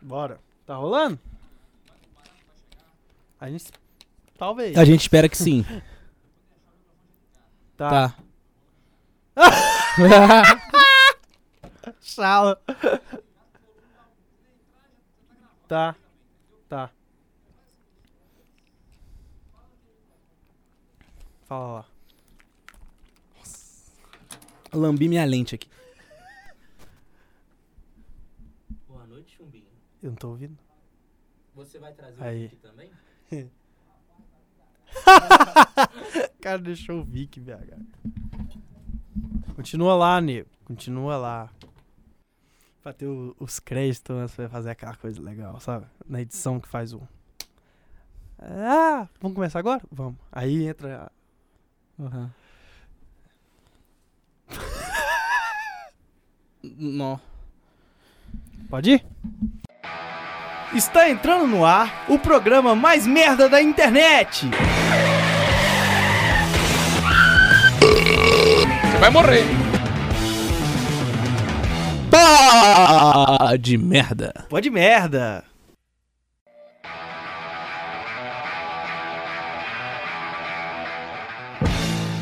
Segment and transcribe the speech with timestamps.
[0.00, 0.40] Bora.
[0.66, 1.18] Tá rolando?
[3.40, 3.70] A gente.
[4.36, 4.76] Talvez.
[4.76, 5.64] A gente espera que sim.
[7.76, 8.16] Tá.
[9.32, 9.44] Tá.
[12.00, 12.56] Tchau.
[15.68, 15.94] Tá.
[16.68, 16.90] Tá.
[21.46, 21.84] Fala lá.
[24.72, 25.68] Lambi minha lente aqui.
[28.88, 29.68] Boa noite, chumbinho.
[30.02, 30.56] Eu não tô ouvindo.
[31.54, 32.38] Você vai trazer Aí.
[32.38, 32.90] o link também?
[36.40, 37.76] cara deixou o Vic, BH.
[39.54, 40.48] Continua lá, nego.
[40.64, 41.50] Continua lá.
[42.82, 45.86] Pra ter o- os créditos antes pra fazer aquela coisa legal, sabe?
[46.06, 47.06] Na edição que faz o.
[48.38, 49.82] Ah, vamos começar agora?
[49.90, 50.16] Vamos.
[50.30, 51.10] Aí entra.
[51.98, 52.30] Uhum.
[56.62, 57.20] Não.
[58.70, 59.06] Pode ir?
[60.74, 64.50] Está entrando no ar o programa mais merda da internet.
[67.80, 69.44] Você vai morrer.
[72.10, 74.34] Pá de merda.
[74.50, 75.42] Pode merda.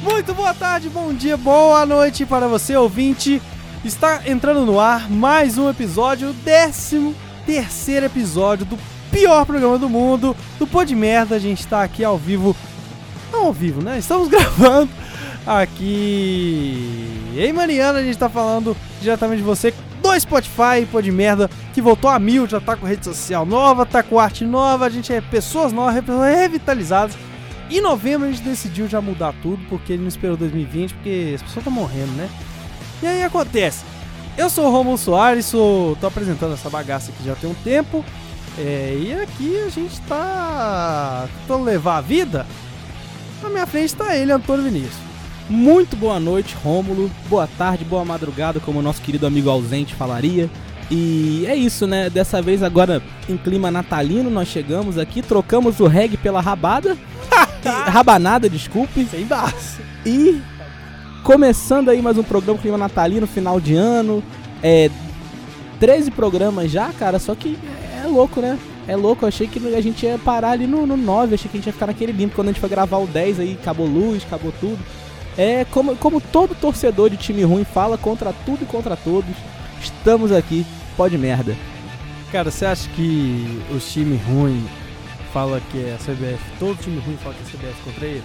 [0.05, 3.43] Muito boa tarde, bom dia, boa noite para você, ouvinte.
[3.85, 7.13] Está entrando no ar mais um episódio, décimo
[7.47, 8.77] terceiro episódio do
[9.11, 11.37] pior programa do mundo, do Pô de Merda.
[11.37, 12.55] A gente está aqui ao vivo,
[13.33, 13.99] não ao vivo, né?
[13.99, 14.91] Estamos gravando
[15.47, 18.01] aqui em Mariana.
[18.01, 19.73] A gente está falando diretamente de você
[20.03, 23.87] do Spotify, Pô de Merda, que voltou a mil, já tá com rede social nova,
[23.87, 27.17] tá com arte nova, a gente é pessoas novas, pessoas revitalizadas.
[27.71, 31.43] Em novembro a gente decidiu já mudar tudo, porque ele não esperou 2020, porque as
[31.43, 32.29] pessoas estão morrendo, né?
[33.03, 33.85] E aí acontece.
[34.37, 38.05] Eu sou o Romulo Soares, sou, tô apresentando essa bagaça aqui já tem um tempo.
[38.59, 42.47] é, e aqui a gente tá tentando levar a vida.
[43.43, 45.07] Na minha frente tá ele, Antônio Vinícius.
[45.49, 47.11] Muito boa noite, Rômulo.
[47.29, 50.51] Boa tarde, boa madrugada, como o nosso querido amigo ausente falaria.
[50.91, 52.11] E é isso, né?
[52.11, 56.97] Dessa vez agora em clima natalino nós chegamos aqui, trocamos o reggae pela rabada.
[57.67, 59.05] E- rabanada, desculpe.
[59.11, 59.81] Sem baço.
[60.05, 60.41] E
[61.27, 64.23] começando aí mais um programa clima natalino, final de ano.
[64.63, 64.89] É
[65.81, 67.59] 13 programas já, cara, só que
[68.01, 68.57] é louco, né?
[68.87, 71.57] É louco, eu achei que a gente ia parar ali no, no 9, achei que
[71.57, 72.37] a gente ia ficar naquele limpo.
[72.37, 74.79] Quando a gente foi gravar o 10 aí, acabou luz, acabou tudo.
[75.37, 79.35] É como, como todo torcedor de time ruim fala contra tudo e contra todos.
[79.83, 80.65] Estamos aqui,
[80.97, 81.57] pode merda.
[82.31, 84.63] Cara, você acha que os times ruins
[85.33, 88.25] fala que é a CBF, todo time ruim fala que é a CBF contra ele?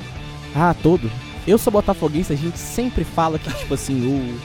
[0.55, 1.09] Ah, todo.
[1.47, 4.39] Eu sou botafoguense, a gente sempre fala que, tipo assim,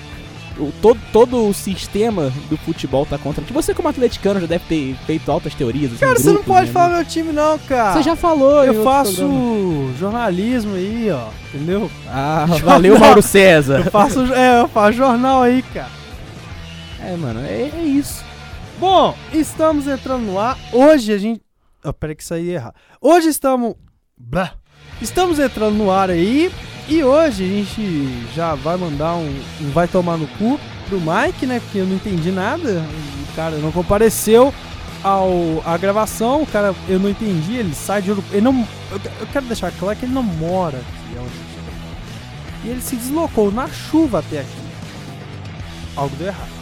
[0.59, 3.45] o, o- todo, todo o sistema do futebol tá contra.
[3.45, 5.93] Que você, como atleticano, já deve ter feito altas teorias.
[5.93, 6.73] assim, Cara, você não grupos, pode né?
[6.73, 7.93] falar meu time não, cara.
[7.95, 11.91] Você já falou, Eu faço jornalismo aí, ó, entendeu?
[12.09, 13.81] Ah, valeu, Mauro César.
[13.85, 15.91] Eu faço, é, eu faço jornal aí, cara.
[17.03, 18.25] É, mano, é, é isso.
[18.81, 20.57] Bom, estamos entrando no ar.
[20.73, 21.41] Hoje a gente.
[21.85, 22.75] Oh, peraí que isso aí é errado.
[23.01, 23.75] Hoje estamos.
[25.01, 26.51] Estamos entrando no ar aí.
[26.89, 29.29] E hoje a gente já vai mandar um,
[29.61, 30.59] um vai tomar no cu
[30.89, 31.59] pro Mike, né?
[31.61, 32.85] Porque eu não entendi nada.
[33.23, 34.55] O cara não compareceu
[35.03, 36.43] ao à gravação.
[36.43, 37.57] O cara, eu não entendi.
[37.57, 38.25] Ele sai de Ouro.
[38.31, 38.67] Ele não.
[38.91, 41.11] Eu, eu quero deixar claro que ele não mora aqui.
[41.11, 42.65] onde a gente tá.
[42.65, 44.67] E ele se deslocou na chuva até aqui.
[45.97, 46.57] Algo deu errado.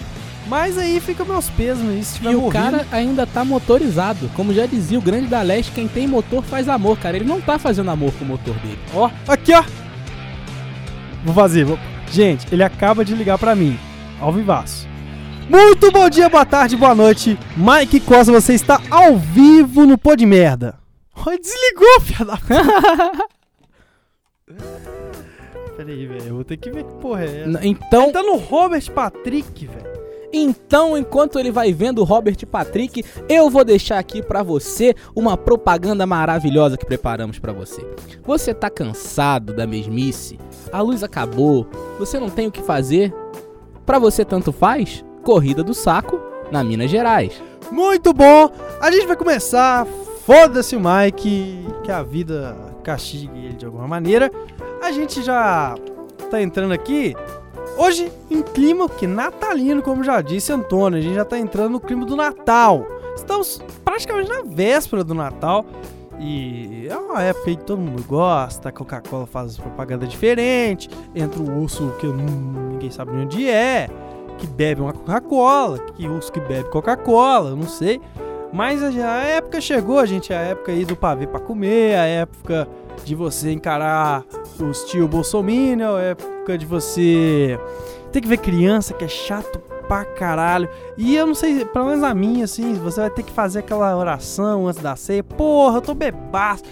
[0.47, 4.31] Mas aí fica meus pesos aí, se tiver E o cara ainda tá motorizado.
[4.35, 7.17] Como já dizia o grande da Leste, quem tem motor faz amor, cara.
[7.17, 8.79] Ele não tá fazendo amor com o motor dele.
[8.95, 9.65] Ó, aqui, ó.
[11.25, 11.65] Vou fazer.
[11.65, 11.79] Vou...
[12.11, 13.79] Gente, ele acaba de ligar pra mim.
[14.21, 14.87] Ao vivaço.
[15.49, 17.39] Muito bom dia, boa tarde, boa noite.
[17.57, 20.79] Mike Costa, você está ao vivo no Pô de Merda.
[21.25, 22.39] Desligou, filha da.
[25.77, 26.25] Peraí, velho.
[26.27, 27.67] Eu vou ter que ver que porra é essa.
[27.67, 29.94] Então, Tá no Robert Patrick, velho.
[30.37, 35.37] Então, enquanto ele vai vendo o Robert Patrick, eu vou deixar aqui pra você uma
[35.37, 37.87] propaganda maravilhosa que preparamos pra você.
[38.25, 40.37] Você tá cansado da mesmice?
[40.73, 41.69] A luz acabou?
[42.01, 43.15] Você não tem o que fazer?
[43.87, 45.05] Pra você tanto faz?
[45.23, 46.21] Corrida do saco
[46.51, 47.41] na Minas Gerais.
[47.71, 48.51] Muito bom.
[48.81, 49.87] A gente vai começar.
[50.27, 54.33] Foda-se o Mike, que a vida castigue ele de alguma maneira.
[54.83, 55.77] A gente já
[56.29, 57.15] tá entrando aqui.
[57.77, 61.81] Hoje, em clima que natalino, como já disse Antônio, a gente já tá entrando no
[61.81, 62.87] clima do Natal.
[63.17, 65.65] Estamos praticamente na véspera do Natal.
[66.21, 71.61] E é uma época que todo mundo gosta, a Coca-Cola faz propaganda diferente, entra o
[71.61, 73.91] urso que ninguém sabe de onde é,
[74.39, 78.01] que bebe uma Coca-Cola, que urso que bebe Coca-Cola, não sei.
[78.53, 82.69] Mas a, a época chegou, gente, a época aí do pavê pra comer, a época
[83.05, 84.25] de você encarar
[84.61, 87.59] os tio Bolsominion, a época de você
[88.13, 89.59] ter que ver criança, que é chato
[89.89, 90.69] pra caralho.
[90.97, 93.97] E eu não sei, pelo menos a minha, assim, você vai ter que fazer aquela
[93.97, 95.23] oração antes da ceia.
[95.23, 96.63] Porra, eu tô bebaço.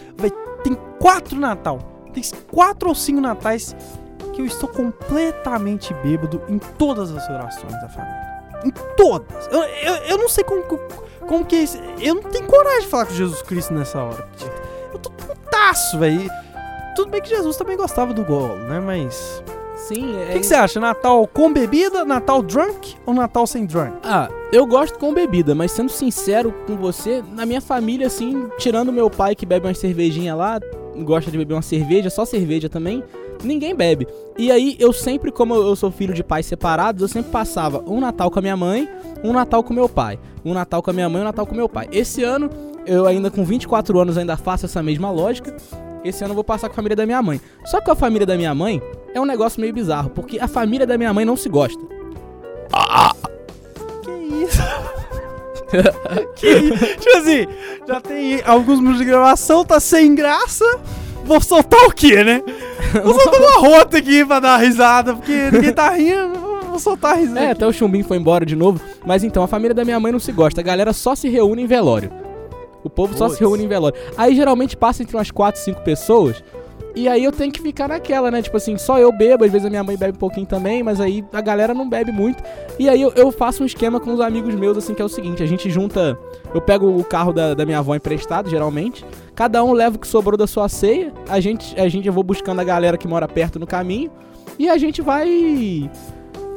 [0.63, 1.79] Tem quatro Natal.
[2.13, 3.75] Tem quatro ou cinco natais
[4.33, 8.43] que eu estou completamente bêbado em todas as orações da família.
[8.65, 9.47] Em todas.
[9.51, 10.63] Eu, eu, eu não sei como,
[11.27, 11.65] como que é.
[12.01, 14.29] Eu não tenho coragem de falar com Jesus Cristo nessa hora.
[15.63, 16.29] Putaço, velho.
[16.97, 18.81] Tudo bem que Jesus também gostava do golo, né?
[18.81, 19.43] Mas.
[19.77, 20.33] Sim, O é.
[20.33, 20.79] que, que você acha?
[20.79, 23.97] Natal com bebida, Natal drunk ou Natal sem drunk?
[24.05, 28.93] Ah, eu gosto com bebida, mas sendo sincero com você, na minha família, assim, tirando
[28.93, 30.61] meu pai que bebe uma cervejinha lá,
[31.05, 33.03] gosta de beber uma cerveja, só cerveja também,
[33.43, 34.07] ninguém bebe.
[34.39, 37.99] E aí eu sempre, como eu sou filho de pais separados, eu sempre passava um
[37.99, 38.89] Natal com a minha mãe,
[39.25, 40.19] um Natal com meu pai.
[40.45, 41.89] Um Natal com a minha mãe, um Natal com meu pai.
[41.93, 42.51] Esse ano,
[42.87, 45.57] eu ainda com 24 anos ainda faço essa mesma lógica.
[46.05, 47.41] Esse ano eu vou passar com a família da minha mãe.
[47.65, 48.83] Só que a família da minha mãe
[49.15, 51.81] é um negócio meio bizarro, porque a família da minha mãe não se gosta.
[54.03, 54.11] Que
[54.45, 54.63] isso?
[56.35, 56.87] que isso?
[56.97, 57.47] Tipo assim,
[57.87, 60.65] já tem alguns minutos de gravação, tá sem graça.
[61.25, 62.43] Vou soltar o quê, né?
[63.05, 66.53] Vou soltar uma rota aqui pra dar risada, porque ninguém tá rindo.
[66.69, 67.41] Vou soltar a risada.
[67.41, 67.53] É, aqui.
[67.53, 68.81] até o chumbinho foi embora de novo.
[69.07, 70.61] Mas então, a família da minha mãe não se gosta.
[70.61, 72.22] A galera só se reúne em velório.
[72.85, 73.99] O povo só se reúne em velório.
[74.17, 76.43] Aí geralmente passa entre umas 4, 5 pessoas.
[76.95, 78.43] E aí eu tenho que ficar naquela, né?
[78.43, 81.01] Tipo assim, só eu bebo, às vezes a minha mãe bebe um pouquinho também, mas
[81.01, 82.43] aí a galera não bebe muito.
[82.79, 85.09] E aí eu, eu faço um esquema com os amigos meus, assim, que é o
[85.09, 86.19] seguinte, a gente junta.
[86.55, 89.05] Eu pego o carro da, da minha avó emprestado, geralmente.
[89.35, 91.13] Cada um leva o que sobrou da sua ceia.
[91.29, 94.11] A gente, a gente eu vou buscando a galera que mora perto no caminho.
[94.59, 95.91] E a gente vai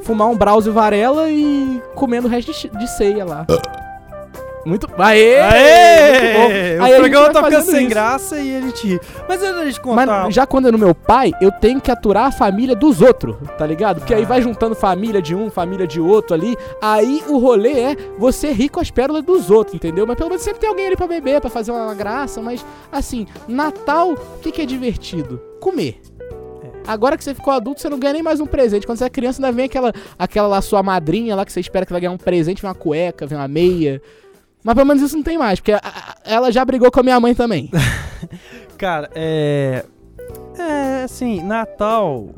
[0.02, 3.46] fumar um browse Varela e comendo o resto de, de ceia lá.
[4.66, 4.88] Muito.
[4.98, 5.38] Aê!
[5.40, 6.38] Aê!
[6.38, 6.80] Muito.
[6.80, 7.88] O Aí gente programa tá ficando sem isso.
[7.88, 9.00] graça e a gente ri.
[9.28, 10.24] Mas da gente contar...
[10.24, 13.36] Mas já quando é no meu pai, eu tenho que aturar a família dos outros,
[13.56, 13.98] tá ligado?
[14.00, 14.26] Porque aí Ah.
[14.26, 16.56] vai juntando família de um, família de outro ali.
[16.82, 20.06] Aí o rolê é você rir com as pérolas dos outros, entendeu?
[20.06, 22.42] Mas pelo menos sempre tem alguém ali pra beber, pra fazer uma graça.
[22.42, 25.40] Mas assim, Natal, o que, que é divertido?
[25.60, 26.00] Comer.
[26.64, 26.68] É.
[26.88, 28.84] Agora que você ficou adulto, você não ganha nem mais um presente.
[28.84, 31.86] Quando você é criança, ainda vem aquela, aquela lá sua madrinha lá que você espera
[31.86, 34.02] que vai ganhar um presente, vem uma cueca, vem uma meia.
[34.66, 37.02] Mas pelo menos isso não tem mais, porque a- a- ela já brigou com a
[37.04, 37.70] minha mãe também.
[38.76, 39.84] Cara, é.
[40.58, 42.30] É, assim, Natal.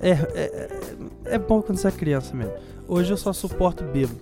[0.00, 2.54] É, é, é- é bom quando você é criança mesmo.
[2.88, 4.18] Hoje eu só suporto bêbado.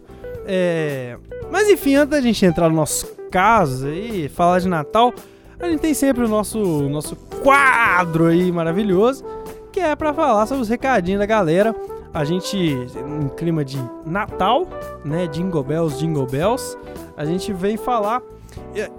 [0.47, 1.17] É.
[1.49, 5.15] Mas enfim, antes da gente entrar no nosso caso aí, falar de Natal,
[5.61, 6.59] a gente tem sempre o nosso,
[6.89, 9.25] nosso quadro aí maravilhoso,
[9.71, 11.73] que é pra falar sobre os recadinhos da galera.
[12.13, 14.67] A gente, em clima de Natal,
[15.05, 15.27] né?
[15.27, 16.77] Jingle Bells, Jingle Bells,
[17.17, 18.23] a gente vem falar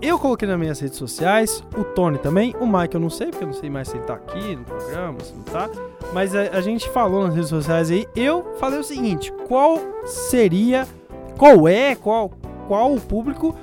[0.01, 3.43] eu coloquei nas minhas redes sociais, o Tony também, o Mike eu não sei, porque
[3.43, 5.69] eu não sei mais se ele tá aqui no programa, se não tá.
[6.13, 10.87] Mas a, a gente falou nas redes sociais aí, eu falei o seguinte, qual seria,
[11.37, 12.31] qual é, qual,
[12.67, 13.55] qual o público,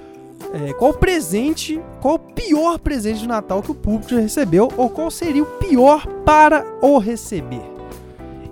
[0.53, 4.91] é, qual presente, qual o pior presente de Natal que o público já recebeu, ou
[4.91, 7.63] qual seria o pior para o receber.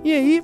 [0.05, 0.43] E aí,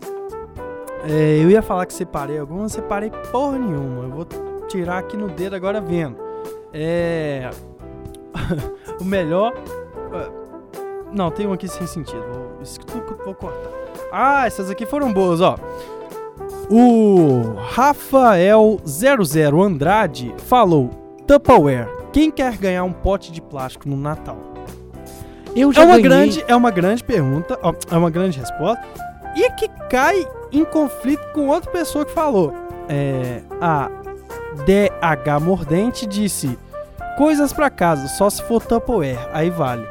[1.08, 4.26] é, eu ia falar que separei algumas, separei porra nenhuma, eu vou
[4.68, 6.16] tirar aqui no dedo agora vendo.
[6.72, 7.50] É.
[9.00, 9.52] o melhor.
[10.12, 10.30] ah,
[11.12, 12.24] Não, tem um aqui sem sentido.
[12.88, 13.70] Vou, vou cortar.
[14.10, 15.56] Ah, essas aqui foram boas, ó.
[16.70, 20.90] O Rafael00 Andrade falou:
[21.26, 24.38] Tupperware, quem quer ganhar um pote de plástico no Natal?
[25.54, 28.82] Eu É uma, grande, é uma grande pergunta, ó, é uma grande resposta.
[29.36, 30.26] E que cai
[30.58, 32.52] em conflito com outra pessoa que falou.
[32.88, 33.90] É, a
[34.64, 36.58] DH Mordente disse:
[37.16, 39.86] Coisas pra casa, só se for Tupperware, aí vale.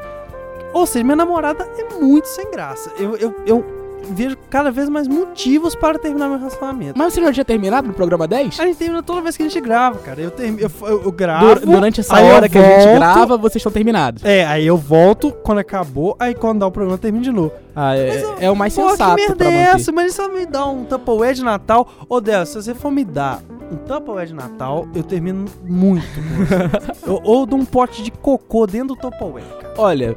[0.73, 2.91] Ou seja, minha namorada é muito sem graça.
[2.97, 3.65] Eu, eu, eu
[4.11, 6.93] vejo cada vez mais motivos para terminar meu relacionamento.
[6.97, 8.59] Mas você não tinha terminado no programa 10?
[8.59, 10.21] A gente termina toda vez que a gente grava, cara.
[10.21, 10.57] Eu, term...
[10.59, 11.55] eu, eu, eu gravo.
[11.55, 12.95] Dur- durante essa hora que a gente volto.
[12.97, 14.23] grava, vocês estão terminados.
[14.25, 17.51] É, aí eu volto quando acabou, aí quando dá o programa eu termino de novo.
[17.75, 19.91] Ah, é, eu- é o mais Pô, sensato que merda é essa?
[19.91, 23.41] Mas ela me dá um Tupperware de Natal, ô Del, se você for me dar
[23.71, 26.05] um Tupperware de Natal, eu termino muito.
[27.05, 29.73] Eu- ou de um pote de cocô dentro do Tupperware, cara.
[29.77, 30.15] Olha,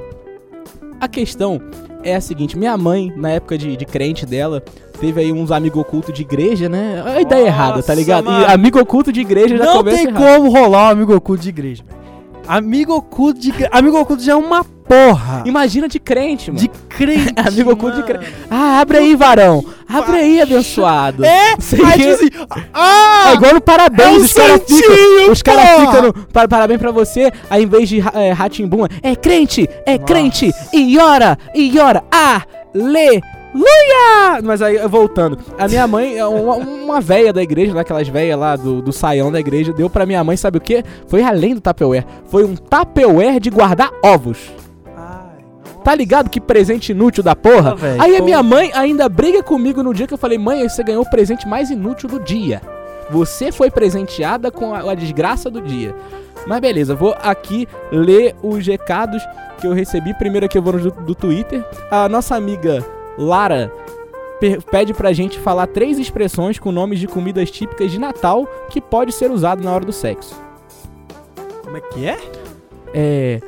[1.00, 1.60] a questão
[2.08, 4.62] é a seguinte: minha mãe, na época de, de crente dela,
[5.00, 7.02] teve aí uns amigos ocultos de igreja, né?
[7.04, 8.24] A ideia Nossa, errada, tá ligado?
[8.24, 8.42] mano.
[8.42, 10.38] E amigo oculto de igreja já Não começa tem errado.
[10.38, 12.06] como rolar um amigo oculto de igreja, velho.
[12.46, 13.70] Amigo oculto de igreja.
[13.72, 15.42] Amigo oculto já é uma Porra!
[15.44, 16.60] Imagina de crente, mano.
[16.60, 17.32] De crente.
[17.44, 18.26] Amigo oculto de crente.
[18.50, 19.64] Ah, abre aí, varão.
[19.88, 21.24] Abre aí, abençoado.
[21.24, 21.54] É?
[21.58, 22.28] Sei Aí, que- assim,
[22.72, 23.30] ah!
[23.30, 25.32] É igual no parabéns, É os caras ficam.
[25.32, 29.14] Os caras ficam no para, parabéns pra você, aí em vez de é, Ratimbum, é
[29.16, 30.04] crente, é Nossa.
[30.04, 33.22] crente, e ora, e ora, aleluia!
[34.44, 38.38] Mas aí, voltando, a minha mãe, é uma, uma véia da igreja, né, aquelas véias
[38.38, 40.84] lá do, do saião da igreja, deu pra minha mãe, sabe o que?
[41.08, 44.38] Foi além do Tupperware, foi um Tupperware de guardar ovos.
[45.86, 47.70] Tá ligado que presente inútil da porra?
[47.70, 50.68] Ah, velho, Aí a minha mãe ainda briga comigo no dia que eu falei, mãe,
[50.68, 52.60] você ganhou o presente mais inútil do dia.
[53.08, 55.94] Você foi presenteada com a, a desgraça do dia.
[56.44, 59.22] Mas beleza, vou aqui ler os recados
[59.60, 60.12] que eu recebi.
[60.14, 61.64] Primeiro aqui eu vou no do, Twitter.
[61.88, 62.84] A nossa amiga
[63.16, 63.72] Lara
[64.68, 69.12] pede pra gente falar três expressões com nomes de comidas típicas de Natal que pode
[69.12, 70.34] ser usado na hora do sexo.
[71.62, 72.18] Como é que é?
[72.92, 73.40] é,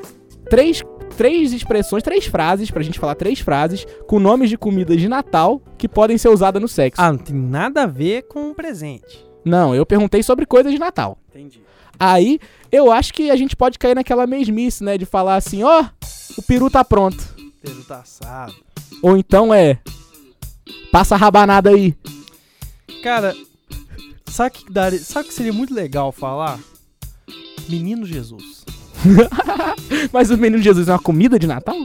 [0.49, 0.83] três,
[1.19, 5.61] três expressões, três frases, pra gente falar três frases, com nomes de comidas de Natal
[5.77, 7.01] que podem ser usadas no sexo.
[7.03, 9.27] Ah, não tem nada a ver com um presente.
[9.45, 11.19] Não, eu perguntei sobre coisas de Natal.
[11.31, 11.61] Entendi.
[11.99, 12.39] Aí,
[12.71, 14.97] eu acho que a gente pode cair naquela mesmice, né?
[14.97, 15.85] De falar assim, ó,
[16.37, 17.35] o peru tá pronto.
[17.61, 18.55] Peru tá assado.
[19.03, 19.79] Ou então é,
[20.93, 21.97] passa a rabanada aí.
[23.03, 23.35] Cara,
[24.27, 26.61] sabe o que, daria- sabe o que seria muito legal falar?
[27.69, 28.65] Menino Jesus.
[30.12, 31.77] Mas o menino Jesus é uma comida de Natal?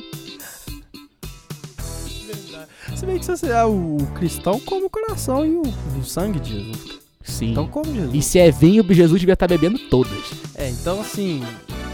[2.96, 5.64] Se bem que você é o cristão come o coração e o,
[6.00, 7.00] o sangue de Jesus.
[7.24, 7.52] Sim.
[7.52, 8.14] Então come Jesus.
[8.14, 10.32] E se é vinho, Jesus devia estar bebendo todas.
[10.56, 11.44] É, então assim.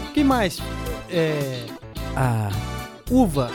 [0.08, 0.60] O que mais?
[1.08, 1.64] É.
[2.16, 2.50] Ah.
[3.10, 3.50] Uva.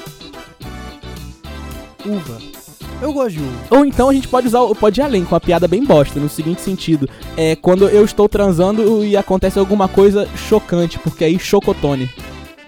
[2.06, 2.55] Uva.
[3.02, 3.44] Eu gosto de.
[3.70, 6.20] Ou então a gente pode usar, o- pode ir além com a piada bem bosta,
[6.20, 7.10] no seguinte sentido.
[7.38, 12.10] É quando eu estou transando e acontece alguma coisa chocante, porque aí chocotone.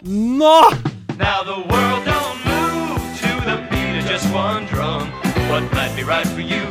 [0.06, 0.70] Nó!
[1.18, 5.08] Now the world don't move to the beat of just one drum.
[5.50, 6.68] What might be right for you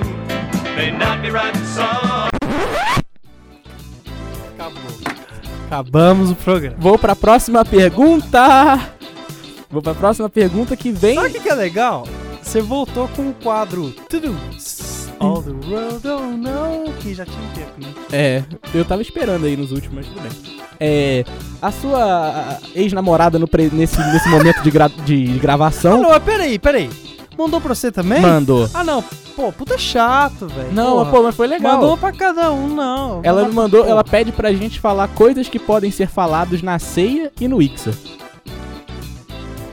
[0.77, 2.31] may not be right for some.
[4.55, 4.83] Acabou.
[5.67, 6.77] Acabamos o programa.
[6.79, 8.79] Vou pra próxima pergunta.
[9.71, 11.17] Vou pra próxima pergunta que vem.
[11.17, 12.07] Sabe o que, que é legal?
[12.57, 14.35] Você voltou com o quadro Tudo.
[15.21, 16.91] All the world don't know.
[17.01, 17.89] Que já tinha um tempo, né?
[18.11, 20.59] É, eu tava esperando aí nos últimos, mas tudo bem.
[20.81, 21.23] É,
[21.61, 23.39] a sua ex-namorada
[23.75, 26.89] nesse, nesse momento de, gra- de Ah, gravação não, mas peraí, peraí.
[27.37, 28.23] Mandou pra você também?
[28.23, 28.67] mandou.
[28.73, 29.05] Ah, não.
[29.37, 30.73] Pô, puta chato, velho.
[30.73, 31.11] Não, Porra.
[31.11, 31.75] pô, mas foi legal.
[31.75, 33.21] Mandou pra cada um, não.
[33.23, 33.91] Ela me Mandou- mandou, pô.
[33.91, 37.93] ela pede pra gente falar coisas que podem ser falados na ceia e no Ixa.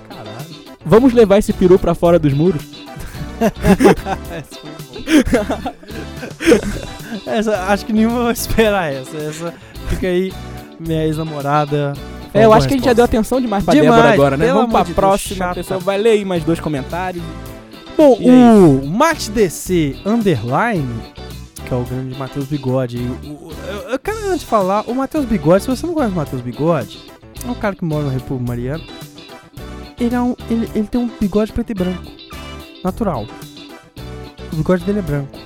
[0.09, 0.55] Caralho.
[0.85, 2.72] Vamos levar esse peru pra fora dos muros?
[4.31, 4.71] Essa foi
[7.23, 7.31] bom.
[7.31, 9.17] essa, acho que nenhuma vai esperar essa.
[9.17, 9.53] Essa
[9.89, 10.33] fica aí,
[10.79, 11.93] minha ex-namorada.
[12.33, 14.51] É, eu acho que a gente já deu atenção demais pra Demais, Débora agora, né?
[14.51, 15.55] Vamos pra de próxima chata.
[15.55, 15.79] pessoa.
[15.79, 17.23] Vai ler aí mais dois comentários.
[17.95, 20.99] Bom, E é o MatDC Underline,
[21.63, 22.97] que é o grande Matheus Bigode.
[22.97, 26.11] aí, o- eu, eu quero antes de falar, o Matheus Bigode, se você não conhece
[26.13, 26.99] o Matheus Bigode,
[27.45, 28.83] é um cara que mora na República Mariana.
[29.99, 32.01] Ele, é um, ele, ele tem um bigode preto e branco.
[32.83, 33.25] Natural.
[34.51, 35.37] O bigode dele é branco.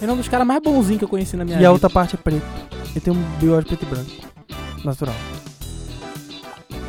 [0.00, 1.68] Ele é um dos caras mais bonzinhos que eu conheci na minha E vida.
[1.68, 2.46] a outra parte é preta.
[2.90, 4.10] Ele tem um bigode preto e branco.
[4.84, 5.14] Natural.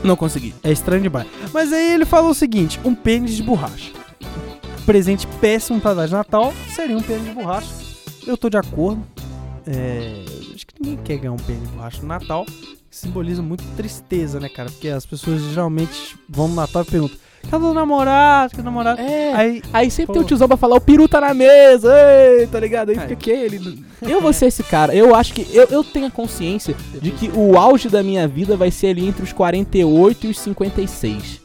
[0.03, 0.53] Não consegui.
[0.63, 1.27] É estranho demais.
[1.53, 3.91] Mas aí ele falou o seguinte: um pênis de borracha.
[4.85, 7.67] Presente péssimo pra dar de Natal seria um pênis de borracha.
[8.25, 9.01] Eu tô de acordo.
[9.65, 12.45] É, acho que ninguém quer ganhar um pênis de borracha no Natal.
[12.89, 14.69] Simboliza muito tristeza, né, cara?
[14.69, 17.17] Porque as pessoas geralmente vão no Natal e perguntam:
[17.49, 18.51] cadê o namorado?
[18.51, 19.01] Cadê o namorado?
[19.01, 19.33] É.
[19.33, 20.13] Aí, Aí, sempre Pô.
[20.13, 21.91] tem o tiozão pra falar, o peru tá na mesa,
[22.39, 22.89] ei, tá ligado?
[22.89, 22.99] Aí É.
[23.01, 23.83] fica aquele.
[24.01, 24.93] Eu vou ser esse cara.
[24.95, 25.47] Eu acho que.
[25.55, 29.07] Eu, eu tenho a consciência de que o auge da minha vida vai ser ali
[29.07, 31.41] entre os 48 e os 56.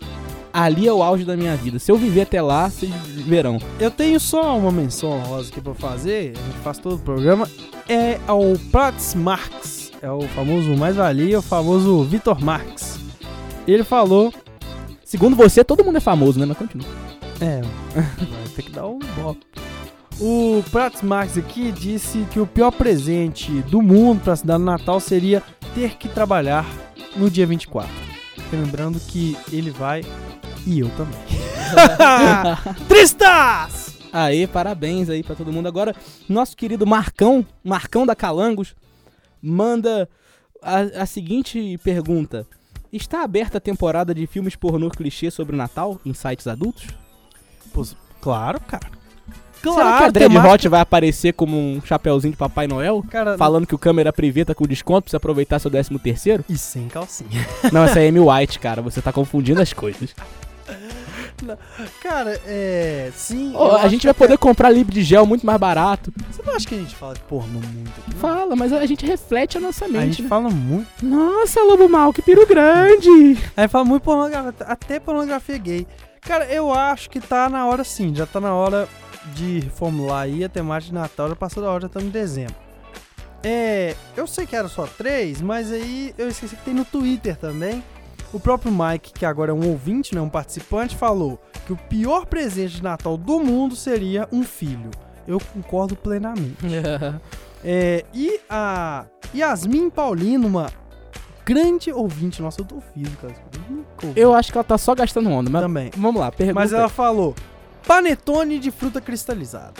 [0.54, 1.78] Ali é o auge da minha vida.
[1.78, 2.92] Se eu viver até lá, vocês
[3.26, 3.58] verão.
[3.80, 6.34] eu tenho só uma menção rosa aqui pra fazer.
[6.36, 7.48] A gente faz todo o programa.
[7.88, 9.90] É ao Prats Marx.
[10.02, 12.98] É o famoso mais valia, o famoso Vitor Marx.
[13.66, 14.30] Ele falou
[15.12, 16.46] Segundo você, todo mundo é famoso, né?
[16.46, 16.88] Mas continua.
[17.38, 17.60] É,
[17.92, 19.40] vai ter que dar um bloco.
[20.18, 24.64] O Prats Max aqui disse que o pior presente do mundo para se dar no
[24.64, 25.42] Natal seria
[25.74, 26.64] ter que trabalhar
[27.14, 27.90] no dia 24.
[28.50, 30.00] Lembrando que ele vai
[30.66, 31.20] e eu também.
[32.88, 33.98] Tristas!
[34.10, 35.68] Aê, parabéns aí pra todo mundo.
[35.68, 35.94] Agora,
[36.26, 38.74] nosso querido Marcão, Marcão da Calangos,
[39.42, 40.08] manda
[40.62, 42.46] a, a seguinte pergunta.
[42.92, 46.88] Está aberta a temporada de filmes pornô clichê sobre o Natal em sites adultos?
[47.72, 47.86] Pô,
[48.20, 48.86] claro, cara.
[49.62, 53.02] Claro, Será que a Dread temática- Hot vai aparecer como um chapeuzinho de Papai Noel?
[53.08, 56.44] Cara, Falando que o câmera privê tá com desconto pra você aproveitar seu 13 terceiro?
[56.48, 57.30] E sem calcinha.
[57.72, 58.82] Não, essa é Amy White, cara.
[58.82, 60.14] Você tá confundindo as coisas.
[62.02, 63.10] Cara, é.
[63.16, 63.52] Sim.
[63.54, 66.12] Eu a gente vai poder até- comprar livro de gel muito mais barato.
[66.30, 68.16] Você não acha que a gente fala de pornô muito não?
[68.18, 70.28] Fala, mas a gente reflete a nossa A mente, gente né?
[70.28, 70.86] fala muito.
[71.04, 73.36] Nossa, Lobo Mal, que piro grande!
[73.56, 75.86] A gente fala muito pornografia, até pornografia gay.
[76.20, 78.88] Cara, eu acho que tá na hora sim, já tá na hora
[79.34, 82.54] de reformular aí a temática de Natal, já passou da hora, já estamos em dezembro.
[83.44, 87.36] É, eu sei que era só três, mas aí eu esqueci que tem no Twitter
[87.36, 87.82] também.
[88.32, 92.24] O próprio Mike, que agora é um ouvinte, né, um participante, falou que o pior
[92.26, 94.90] presente de Natal do mundo seria um filho.
[95.26, 96.56] Eu concordo plenamente.
[97.64, 100.68] É, e a Yasmin Paulino, uma
[101.46, 102.66] grande ouvinte, nossa, eu
[103.70, 105.90] nunca ouvi Eu acho que ela tá só gastando onda, mas também.
[105.96, 106.58] vamos lá, pergunta.
[106.58, 107.36] Mas ela falou:
[107.86, 109.74] panetone de fruta cristalizada.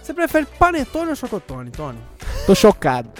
[0.00, 1.98] Você prefere panetone ou chocotone, Tony?
[2.46, 3.10] Tô chocado.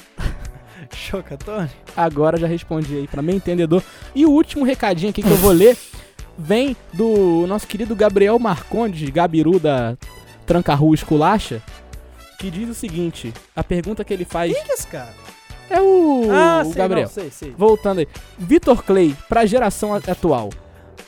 [0.96, 1.70] Chocotone?
[1.96, 3.82] Agora já respondi aí pra meu entendedor.
[4.14, 5.76] E o último recadinho aqui que eu vou ler
[6.36, 9.96] vem do nosso querido Gabriel Marcondes, Gabiru da
[10.46, 11.60] Tranca-Rua Esculacha,
[12.38, 15.12] que diz o seguinte: a pergunta que ele faz Quem que é esse cara?
[15.68, 17.06] é o, o sei, Gabriel.
[17.06, 17.54] não, sei, sei.
[17.56, 18.08] Voltando aí.
[18.38, 20.50] Vitor Clay, pra geração atual,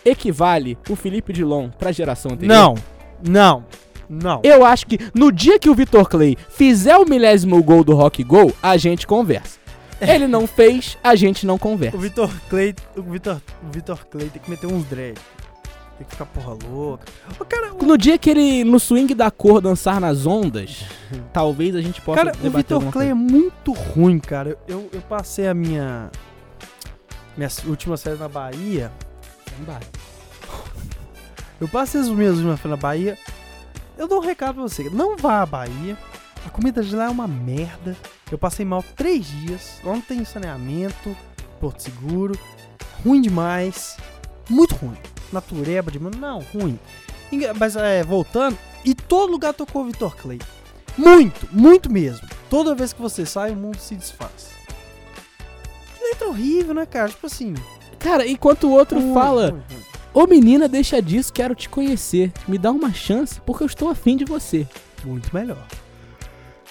[0.04, 2.54] equivale o Felipe Dilon pra geração anterior?
[2.54, 2.74] Não,
[3.22, 3.64] não,
[4.08, 4.40] não.
[4.42, 8.24] Eu acho que no dia que o Vitor Clay fizer o milésimo gol do Rock
[8.24, 9.59] Go, a gente conversa.
[10.00, 11.96] Ele não fez, a gente não conversa.
[11.96, 15.18] O Vitor Clay, o Vitor, o Vitor Clay tem que meter uns dread.
[15.98, 17.04] Tem que ficar porra louca.
[17.38, 20.86] O cara, o, No dia que ele, no swing da cor, dançar nas ondas,
[21.32, 24.56] talvez a gente possa cara, o debater Vitor alguma Clay é muito ruim, cara.
[24.66, 26.10] Eu, eu passei a minha
[27.36, 28.90] minhas últimas férias na Bahia.
[29.66, 29.80] coisa.
[31.60, 33.18] Eu passei as minhas últimas férias na Bahia.
[33.98, 34.88] Eu dou um recado pra você.
[34.88, 35.96] Não vá à Bahia.
[36.46, 37.94] A comida de lá é uma merda.
[38.30, 39.80] Eu passei mal três dias.
[39.82, 41.16] Não tem saneamento.
[41.60, 42.38] Porto Seguro.
[43.04, 43.96] Ruim demais.
[44.48, 44.96] Muito ruim.
[45.32, 46.16] Natureba demais.
[46.16, 46.78] Não, ruim.
[47.58, 48.56] Mas é, voltando.
[48.84, 50.40] E todo lugar tocou Vitor Clay.
[50.96, 52.28] Muito, muito mesmo.
[52.48, 54.50] Toda vez que você sai, o mundo se desfaz.
[55.96, 57.08] Que letra horrível, né, cara?
[57.08, 57.54] Tipo assim.
[57.98, 59.82] Cara, enquanto o outro ruim, fala, ruim, ruim.
[60.14, 62.32] ô menina, deixa disso, quero te conhecer.
[62.48, 64.66] Me dá uma chance, porque eu estou afim de você.
[65.04, 65.66] Muito melhor.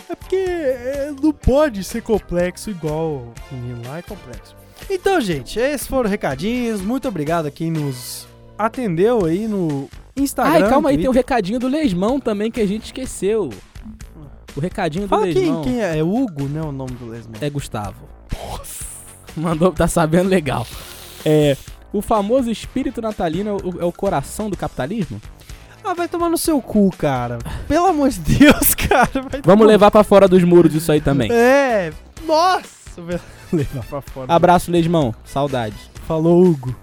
[0.07, 4.55] É porque é, não pode ser complexo igual o menino lá é complexo.
[4.89, 6.81] Então, gente, esses foram os recadinhos.
[6.81, 10.65] Muito obrigado a quem nos atendeu aí no Instagram.
[10.65, 11.19] Ai, calma aí, tem o Twitter.
[11.19, 13.49] recadinho do Lesmão também que a gente esqueceu.
[14.55, 15.61] O recadinho do Fala quem, Lesmão.
[15.63, 15.97] quem é.
[15.99, 16.61] É Hugo, né?
[16.61, 17.35] O nome do Lesmão.
[17.39, 18.07] É Gustavo.
[19.35, 20.65] Mandou, tá sabendo legal.
[21.23, 21.55] É,
[21.93, 25.21] o famoso espírito natalino é o, é o coração do capitalismo?
[25.89, 27.39] Ah, vai tomar no seu cu, cara.
[27.67, 29.09] Pelo amor de Deus, cara.
[29.13, 31.31] vai Vamos tomar- levar pra fora dos muros isso aí também.
[31.31, 31.91] É.
[32.27, 33.01] Nossa.
[33.51, 34.31] levar pra fora.
[34.33, 35.15] Abraço, Lesmão.
[35.25, 35.79] Saudades.
[36.07, 36.75] Falou, Hugo.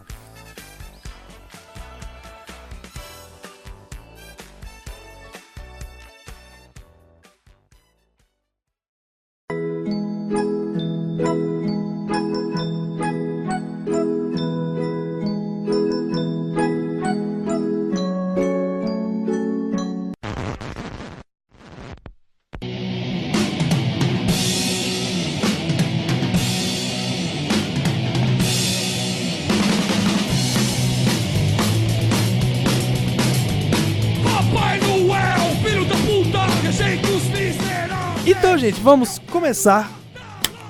[38.66, 39.90] Gente, vamos começar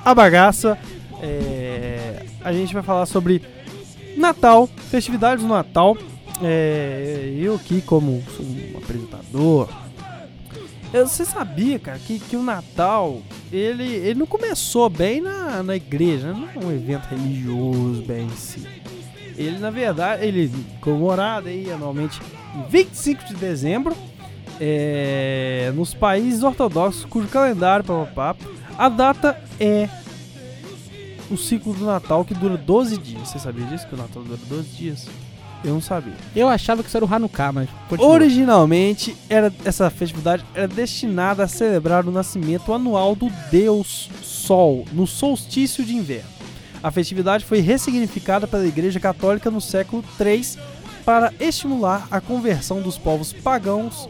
[0.05, 0.79] a bagaça.
[1.21, 3.43] É, a gente vai falar sobre
[4.17, 5.97] Natal, festividades do Natal.
[6.43, 9.69] É, eu aqui, como um apresentador,
[10.93, 15.77] eu- você sabia, cara, que, que o Natal ele, ele não começou bem na, na
[15.77, 18.67] igreja, não é um evento religioso bem em si.
[19.37, 22.21] Ele, na verdade, ele comemorado aí anualmente
[22.55, 23.95] em 25 de dezembro
[24.61, 28.37] é, nos países ortodoxos cujo calendário, papapá,
[28.79, 29.89] a data é
[31.31, 33.29] o ciclo do Natal que dura 12 dias.
[33.29, 33.87] Você sabia disso?
[33.87, 35.07] Que o Natal dura 12 dias?
[35.65, 36.13] Eu não sabia.
[36.35, 37.69] Eu achava que isso era o Hanukkah, mas.
[37.89, 38.13] continua.
[38.13, 45.07] Originalmente, era, essa festividade era destinada a celebrar o nascimento anual do Deus Sol, no
[45.07, 46.31] solstício de inverno.
[46.83, 50.57] A festividade foi ressignificada pela Igreja Católica no século III
[51.05, 54.09] para estimular a conversão dos povos pagãos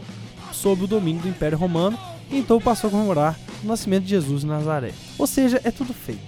[0.51, 1.97] sob o domínio do Império Romano
[2.29, 4.91] e então passou a comemorar o nascimento de Jesus em Nazaré.
[5.17, 6.19] Ou seja, é tudo fake.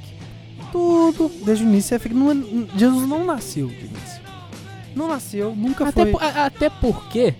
[0.72, 2.16] Tudo, desde o início, é fake.
[2.16, 4.22] Não é- Jesus não nasceu do início.
[4.96, 6.12] Não nasceu, nunca Até, foi...
[6.12, 7.34] po- a- até porque.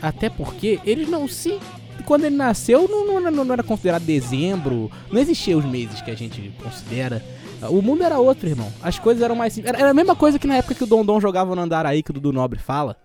[0.00, 1.58] Até porque eles não se
[2.04, 6.10] quando ele nasceu não, não, era- não era considerado dezembro, não existia os meses que
[6.10, 7.22] a gente considera.
[7.70, 8.72] O mundo era outro, irmão.
[8.80, 9.68] As coisas eram mais simples.
[9.70, 12.02] Era, era a mesma coisa que na época que o Dondon jogava no andar aí,
[12.02, 12.96] que o Dudu Nobre fala.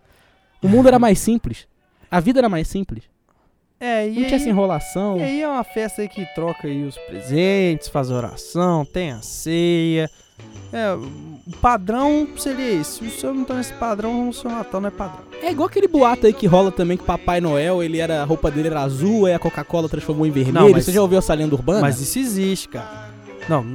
[0.62, 1.68] O mundo era mais simples.
[2.14, 3.04] A vida era mais simples.
[3.80, 5.18] É, e Não tinha aí- essa enrolação.
[5.18, 9.22] E aí é uma festa aí que troca aí os presentes, faz oração, tem a
[9.22, 10.10] ceia.
[10.72, 12.94] É, o padrão seria esse.
[13.00, 15.20] Se o senhor não tá nesse padrão, o seu Natal não é padrão.
[15.42, 18.50] É igual aquele boato aí que rola também que Papai Noel, ele era, a roupa
[18.50, 20.54] dele era azul, aí a Coca-Cola transformou em vermelho.
[20.66, 21.82] Não, mas- Você já ouviu essa lenda urbana?
[21.82, 23.12] Mas isso existe, cara.
[23.50, 23.66] Não,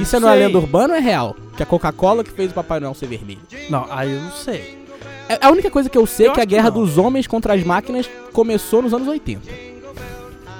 [0.00, 1.36] Isso não é lenda urbana ou é real?
[1.56, 3.40] Que a Coca-Cola que fez o Papai Noel ser vermelho.
[3.70, 4.85] Não, aí eu não sei.
[5.28, 6.80] É- A única coisa que eu sei Eu é que a que guerra não.
[6.80, 9.42] dos homens contra as máquinas começou nos anos 80.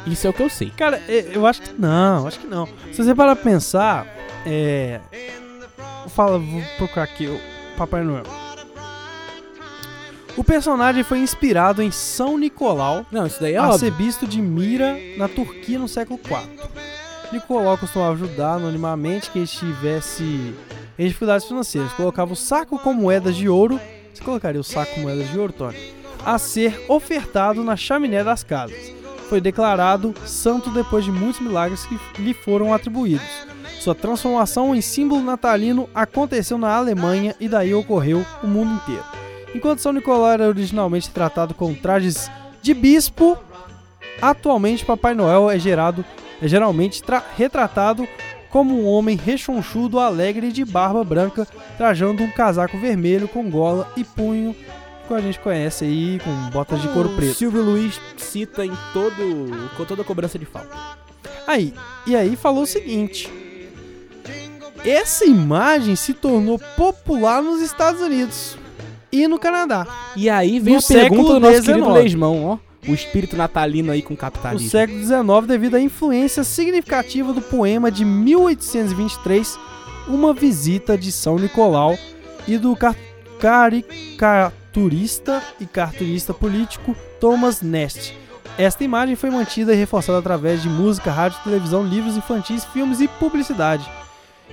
[0.06, 0.70] Isso é o que eu sei.
[0.76, 2.68] Cara, e- eu acho que não, acho que não.
[2.92, 4.06] Se você parar pra pensar,
[4.46, 5.00] é.
[6.08, 7.38] Fala, vou procurar aqui o
[7.76, 8.22] Papai Noel.
[10.36, 15.28] O personagem foi inspirado em São Nicolau, Não, isso daí é arcebispo de Mira, na
[15.28, 16.38] Turquia, no século IV.
[17.32, 20.54] Nicolau costumava ajudar anonimamente quem estivesse
[20.98, 21.92] em dificuldades financeiras.
[21.94, 23.80] Colocava o saco com moedas de ouro.
[24.26, 25.54] Colocaria o saco com moedas de ouro?
[26.24, 28.92] A ser ofertado na chaminé das casas.
[29.28, 33.24] Foi declarado santo depois de muitos milagres que lhe foram atribuídos.
[33.78, 39.04] Sua transformação em símbolo natalino aconteceu na Alemanha e daí ocorreu o mundo inteiro.
[39.54, 42.28] Enquanto São Nicolau era originalmente tratado com trajes
[42.60, 43.38] de bispo,
[44.20, 46.04] atualmente Papai Noel é, gerado,
[46.42, 48.08] é geralmente tra- retratado
[48.56, 53.86] como um homem rechonchudo, alegre e de barba branca, trajando um casaco vermelho com gola
[53.98, 54.56] e punho,
[55.06, 57.34] que a gente conhece aí, com botas de couro preto.
[57.34, 59.14] Silvio Luiz cita em todo,
[59.76, 60.74] com toda a cobrança de falta.
[61.46, 61.74] Aí,
[62.06, 63.30] e aí falou o seguinte:
[64.82, 68.56] essa imagem se tornou popular nos Estados Unidos
[69.12, 69.86] e no Canadá.
[70.16, 71.66] E aí vem No a pergunta do nosso XIX.
[71.66, 72.65] querido Leismão, ó.
[72.88, 74.70] O espírito natalino aí com No capitalismo.
[74.70, 79.58] século XIX, devido à influência significativa do poema de 1823,
[80.08, 81.96] Uma Visita de São Nicolau,
[82.46, 82.94] e do ca-
[83.40, 88.14] caricaturista e cartunista político Thomas Nast.
[88.56, 93.08] Esta imagem foi mantida e reforçada através de música, rádio, televisão, livros infantis, filmes e
[93.08, 93.86] publicidade.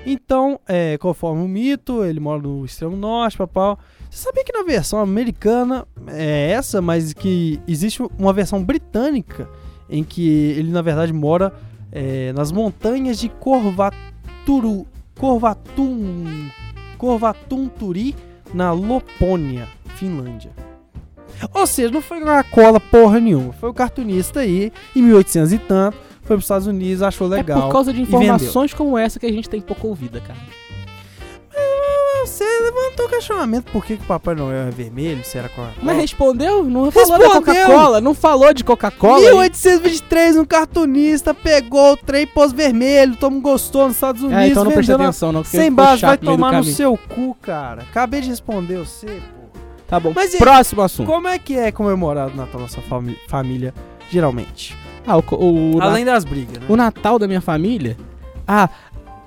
[0.05, 3.79] Então, é, conforme o mito, ele mora no extremo norte, papau.
[4.13, 9.49] Você sabia que na versão americana é essa, mas que existe uma versão britânica
[9.89, 11.51] em que ele na verdade mora
[11.91, 14.85] é, nas montanhas de Corvaturu,
[15.19, 16.47] Corvatum,
[16.95, 18.15] Corvatunturi,
[18.53, 20.51] na Lopônia, Finlândia.
[21.51, 25.97] Ou seja, não foi Coca-Cola porra nenhuma, foi o cartunista aí, em 1800 e tanto,
[26.21, 27.63] foi para os Estados Unidos, achou É legal.
[27.63, 30.39] por causa de informações como essa que a gente tem pouca ouvida, cara.
[32.25, 35.73] Você levantou o questionamento por que, que o Papai Noel é vermelho, se era Coca-Cola.
[35.81, 36.63] Mas respondeu?
[36.63, 37.41] Não falou da Respondeu.
[37.65, 38.01] Coca-Cola?
[38.01, 39.19] Não falou de Coca-Cola?
[39.19, 44.47] 1823, um cartunista pegou o trem pós vermelho, todo mundo gostou nos Estados Unidos, É,
[44.47, 45.43] então não presta atenção, não.
[45.43, 46.73] Sem base, vai tomar no caminho.
[46.75, 47.81] seu cu, cara.
[47.83, 49.59] Acabei de responder você, pô.
[49.87, 50.11] Tá bom.
[50.15, 50.37] Mas e?
[50.37, 51.05] Próximo assunto.
[51.07, 53.73] Como é que é comemorado o Natal na sua fami- família,
[54.09, 54.75] geralmente?
[55.05, 56.65] Ah, o, o, na- Além das brigas, né?
[56.69, 57.97] o Natal da minha família.
[58.47, 58.69] Ah,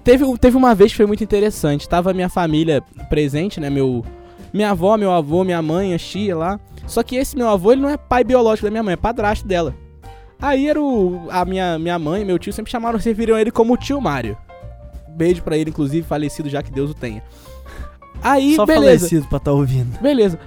[0.06, 1.88] teve, teve uma vez que foi muito interessante.
[1.88, 3.68] Tava a minha família presente, né?
[3.68, 4.04] Meu,
[4.54, 6.60] minha avó, meu avô, minha mãe, a tia lá.
[6.86, 9.46] Só que esse meu avô, ele não é pai biológico da minha mãe, é padrasto
[9.46, 9.74] dela.
[10.40, 11.26] Aí era o.
[11.28, 14.38] A minha, minha mãe e meu tio sempre chamaram, serviram ele como o tio Mário.
[15.08, 17.22] Beijo pra ele, inclusive, falecido, já que Deus o tenha.
[18.22, 19.08] Aí, Só beleza.
[19.08, 19.98] falecido pra tá ouvindo.
[20.00, 20.38] Beleza.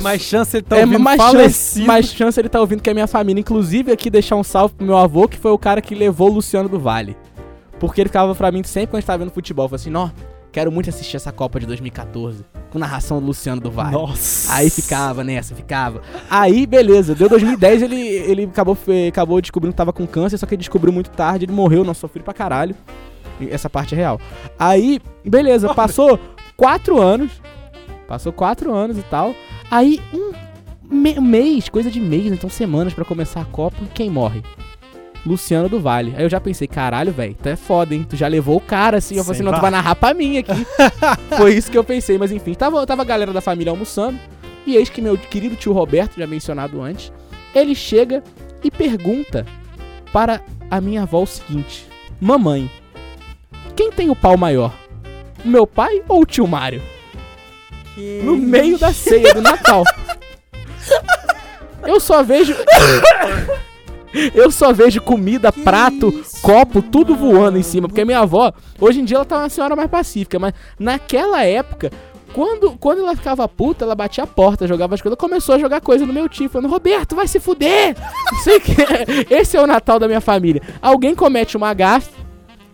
[0.00, 1.86] É mais chance ele tá é ouvindo mais chance, falecido.
[1.86, 3.40] mais chance ele tá ouvindo que é minha família.
[3.40, 6.34] Inclusive, aqui deixar um salve pro meu avô, que foi o cara que levou o
[6.34, 7.16] Luciano do Vale.
[7.78, 9.68] Porque ele ficava pra mim sempre quando a gente tava vendo futebol.
[9.68, 10.08] Falou assim, ó,
[10.50, 12.44] quero muito assistir essa Copa de 2014.
[12.70, 13.92] Com narração do Luciano do Vale.
[13.92, 14.52] Nossa.
[14.54, 16.00] Aí ficava nessa, ficava.
[16.30, 18.76] Aí, beleza, deu 2010, ele, ele acabou,
[19.08, 21.98] acabou descobrindo que tava com câncer, só que ele descobriu muito tarde, ele morreu, nós
[21.98, 22.74] sofreu pra caralho.
[23.50, 24.18] Essa parte é real.
[24.58, 26.18] Aí, beleza, passou
[26.56, 27.32] quatro anos.
[28.08, 29.34] Passou quatro anos e tal.
[29.70, 30.32] Aí, um
[30.90, 34.42] me- mês, coisa de mês, então semanas pra começar a Copa, quem morre?
[35.26, 36.14] Luciano do Vale.
[36.16, 38.06] Aí eu já pensei, caralho, velho, tu é foda, hein?
[38.08, 39.16] Tu já levou o cara assim.
[39.16, 40.66] Eu falei assim, não, tu vai narrar pra mim aqui.
[41.36, 44.18] Foi isso que eu pensei, mas enfim, tava, tava a galera da família almoçando.
[44.64, 47.12] E eis que meu querido tio Roberto, já mencionado antes,
[47.52, 48.22] ele chega
[48.62, 49.44] e pergunta
[50.12, 51.86] para a minha avó o seguinte:
[52.20, 52.70] Mamãe,
[53.74, 54.72] quem tem o pau maior?
[55.44, 56.82] O meu pai ou o tio Mário?
[58.22, 59.82] No meio da ceia do Natal.
[61.82, 62.54] Eu só vejo.
[64.34, 67.88] Eu só vejo comida, prato, copo, tudo voando em cima.
[67.88, 71.90] Porque minha avó, hoje em dia ela tá uma senhora mais pacífica, mas naquela época,
[72.32, 75.80] Quando, quando ela ficava puta, ela batia a porta, jogava as coisas, começou a jogar
[75.80, 77.96] coisa no meu tio, falando, Roberto, vai se fuder!
[78.30, 78.74] Não sei o que.
[79.30, 80.60] Esse é o Natal da minha família.
[80.82, 82.10] Alguém comete uma gafe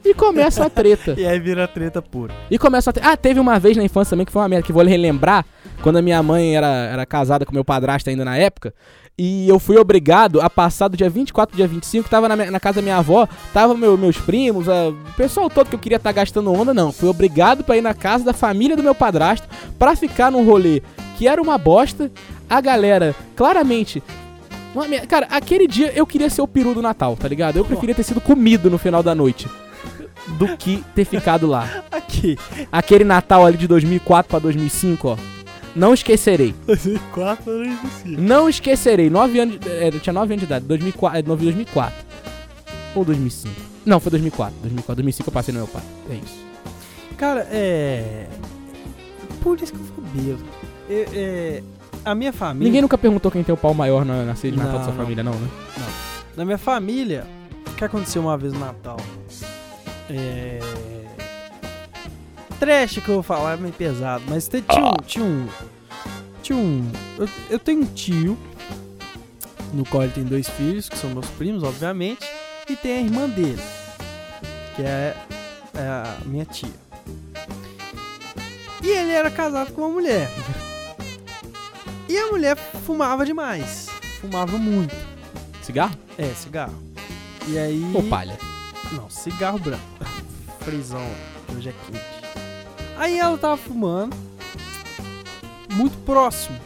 [0.04, 1.14] e começa a treta.
[1.20, 2.34] E aí vira treta pura.
[2.50, 2.92] E começa a.
[2.92, 3.00] Te...
[3.04, 5.44] Ah, teve uma vez na infância também que foi uma merda, que vou relembrar,
[5.82, 8.72] quando a minha mãe era, era casada com meu padrasto ainda na época.
[9.18, 12.50] E eu fui obrigado a passar do dia 24 pro dia 25, tava na, minha-
[12.50, 15.78] na casa da minha avó, tava meu- meus primos, a- o pessoal todo que eu
[15.78, 16.90] queria estar gastando onda, não.
[16.92, 19.46] Fui obrigado pra ir na casa da família do meu padrasto
[19.78, 20.82] pra ficar num rolê
[21.18, 22.10] que era uma bosta.
[22.48, 24.02] A galera, claramente.
[25.08, 27.56] Cara, aquele dia eu queria ser o peru do Natal, tá ligado?
[27.58, 29.46] Eu preferia ter sido comido no final da noite
[30.38, 31.68] do que ter ficado lá.
[31.92, 32.38] Aqui.
[32.70, 35.16] Aquele Natal ali de 2004 pra 2005, ó.
[35.74, 36.54] Não esquecerei.
[36.66, 37.78] 2004 eu não.
[38.04, 39.08] Não esquecerei.
[39.08, 40.64] Nove anos, é, eu tinha 9 anos de idade.
[40.66, 41.94] 2004, é, 2004.
[42.94, 43.54] Ou 2005.
[43.86, 44.54] Não, foi 2004.
[44.60, 44.94] 2004.
[44.96, 45.82] 2005 eu passei no meu pai.
[46.10, 46.44] É isso.
[47.16, 48.26] Cara, é.
[49.42, 50.44] Por isso que eu fico bêbado.
[50.90, 51.62] É, é,
[52.04, 52.66] A minha família.
[52.66, 54.84] Ninguém nunca perguntou quem tem o pau maior na, na ceia de Natal Não, da
[54.84, 55.02] sua não.
[55.02, 55.48] família, não, né?
[56.36, 57.26] Na minha família,
[57.70, 58.96] o que aconteceu uma vez no Natal?
[60.10, 60.58] É.
[62.62, 64.94] Trash que eu vou falar é meio pesado, mas tinha um.
[65.04, 65.48] Tinha um.
[66.44, 66.92] Tinha um.
[67.18, 68.38] Eu, eu tenho um tio,
[69.74, 72.24] no qual ele tem dois filhos, que são meus primos, obviamente,
[72.68, 73.60] e tem a irmã dele,
[74.76, 75.16] que é,
[75.74, 76.70] é a minha tia.
[78.80, 80.30] E ele era casado com uma mulher.
[82.08, 83.88] E a mulher fumava demais.
[84.20, 84.94] Fumava muito.
[85.64, 86.80] Cigarro É, cigarro.
[87.48, 87.82] E aí.
[87.92, 88.38] ou palha?
[88.92, 89.82] Não, cigarro branco.
[90.62, 91.04] Frisão,
[91.56, 92.21] hoje é quente.
[92.96, 94.16] Aí ela tava fumando.
[95.72, 96.58] Muito próximo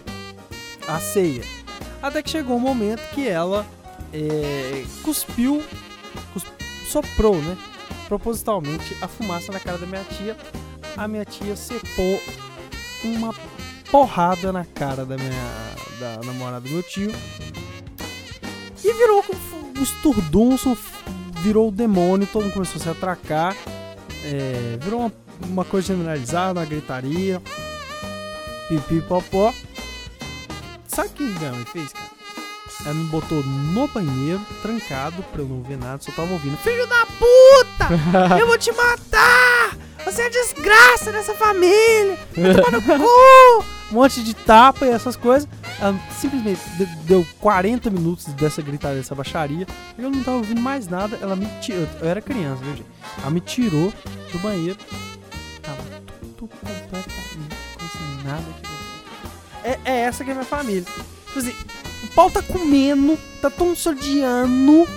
[0.88, 1.42] à ceia.
[2.02, 3.64] Até que chegou um momento que ela
[4.12, 5.62] é, cuspiu.
[6.32, 6.44] cus-
[6.88, 7.56] soprou, né?
[8.08, 10.36] Propositalmente a fumaça na cara da minha tia.
[10.96, 12.20] A minha tia cepou
[13.04, 13.34] uma
[13.90, 15.30] porrada na cara da minha.
[16.00, 17.12] da namorada do meu tio.
[18.84, 19.24] E virou
[19.76, 20.76] um esturdunço,
[21.40, 23.56] virou o demônio, todo mundo começou a se atracar.
[24.26, 25.12] É, virou uma,
[25.48, 27.40] uma coisa generalizada, uma gritaria.
[28.68, 29.54] Pipi popó.
[30.88, 32.16] Sabe o que minha mãe fez, cara?
[32.84, 36.56] Ela me botou no banheiro, trancado, pra eu não ver nada, só tava ouvindo.
[36.58, 38.36] Filho da puta!
[38.38, 39.76] Eu vou te matar!
[40.04, 42.18] Você é desgraça dessa família!
[42.36, 43.75] Vai tomar no cu!
[43.90, 45.48] Um monte de tapa e essas coisas.
[45.80, 49.66] Ela simplesmente de- deu 40 minutos dessa gritaria, dessa baixaria.
[49.96, 51.16] Eu não tava ouvindo mais nada.
[51.20, 51.86] Ela me tirou.
[52.00, 52.86] Eu era criança, viu, gente?
[53.18, 53.92] Ela me tirou
[54.32, 54.76] do banheiro.
[55.62, 55.78] Tava
[56.36, 58.44] tudo completamente como se nada.
[59.62, 60.84] É, é essa que é minha família.
[61.26, 61.54] Tipo assim,
[62.04, 64.88] o pau tá comendo, tá tão sodiando.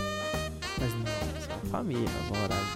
[0.79, 2.69] Mas não, é família, as horários.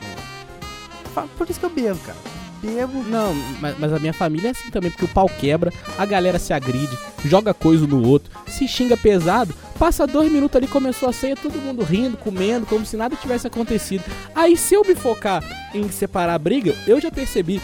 [1.38, 2.18] Por isso que eu bebo, cara.
[2.64, 3.04] Bebo.
[3.04, 6.40] Não, mas, mas a minha família é assim também, porque o pau quebra, a galera
[6.40, 11.14] se agride, joga coisa no outro, se xinga pesado, passa dois minutos ali, começou a
[11.14, 14.06] ceia, todo mundo rindo, comendo, como se nada tivesse acontecido.
[14.34, 17.62] Aí se eu me focar em separar a briga, eu já percebi,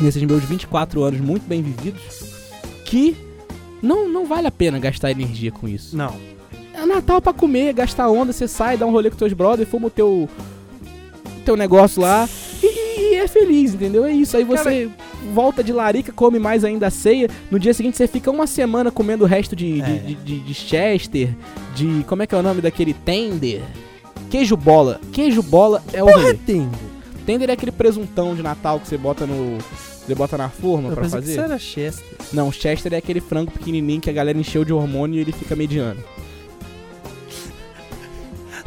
[0.00, 2.02] nesses meus 24 anos muito bem vividos,
[2.84, 3.16] que
[3.82, 5.96] não, não vale a pena gastar energia com isso.
[5.96, 6.14] Não.
[6.72, 9.88] É Natal pra comer, gastar onda, você sai, dá um rolê com teus brothers, fuma
[9.88, 10.28] o teu,
[11.44, 12.28] teu negócio lá
[12.62, 14.04] e, e é feliz, entendeu?
[14.04, 14.36] É isso.
[14.36, 14.88] Aí você
[15.34, 17.28] volta de larica, come mais ainda a ceia.
[17.50, 19.94] No dia seguinte você fica uma semana comendo o resto de, de, É.
[19.98, 21.30] de, de- de Chester,
[21.74, 22.04] de.
[22.06, 23.60] Como é que é o nome daquele tender?
[24.30, 25.00] Queijo bola.
[25.12, 26.34] Queijo bola é o rolê.
[26.34, 26.70] Pretendo.
[27.26, 29.58] Tender é aquele presuntão de Natal que você bota no.
[29.58, 31.32] Você bota na forma Eu pra pensei que fazer?
[31.32, 32.16] isso era Chester.
[32.32, 35.54] Não, Chester é aquele frango pequenininho que a galera encheu de hormônio e ele fica
[35.54, 36.00] mediano.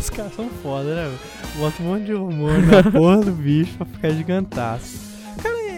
[0.06, 1.18] Os caras são foda, né?
[1.58, 5.00] Bota um monte de hormônio na porra do bicho pra ficar gigantaço.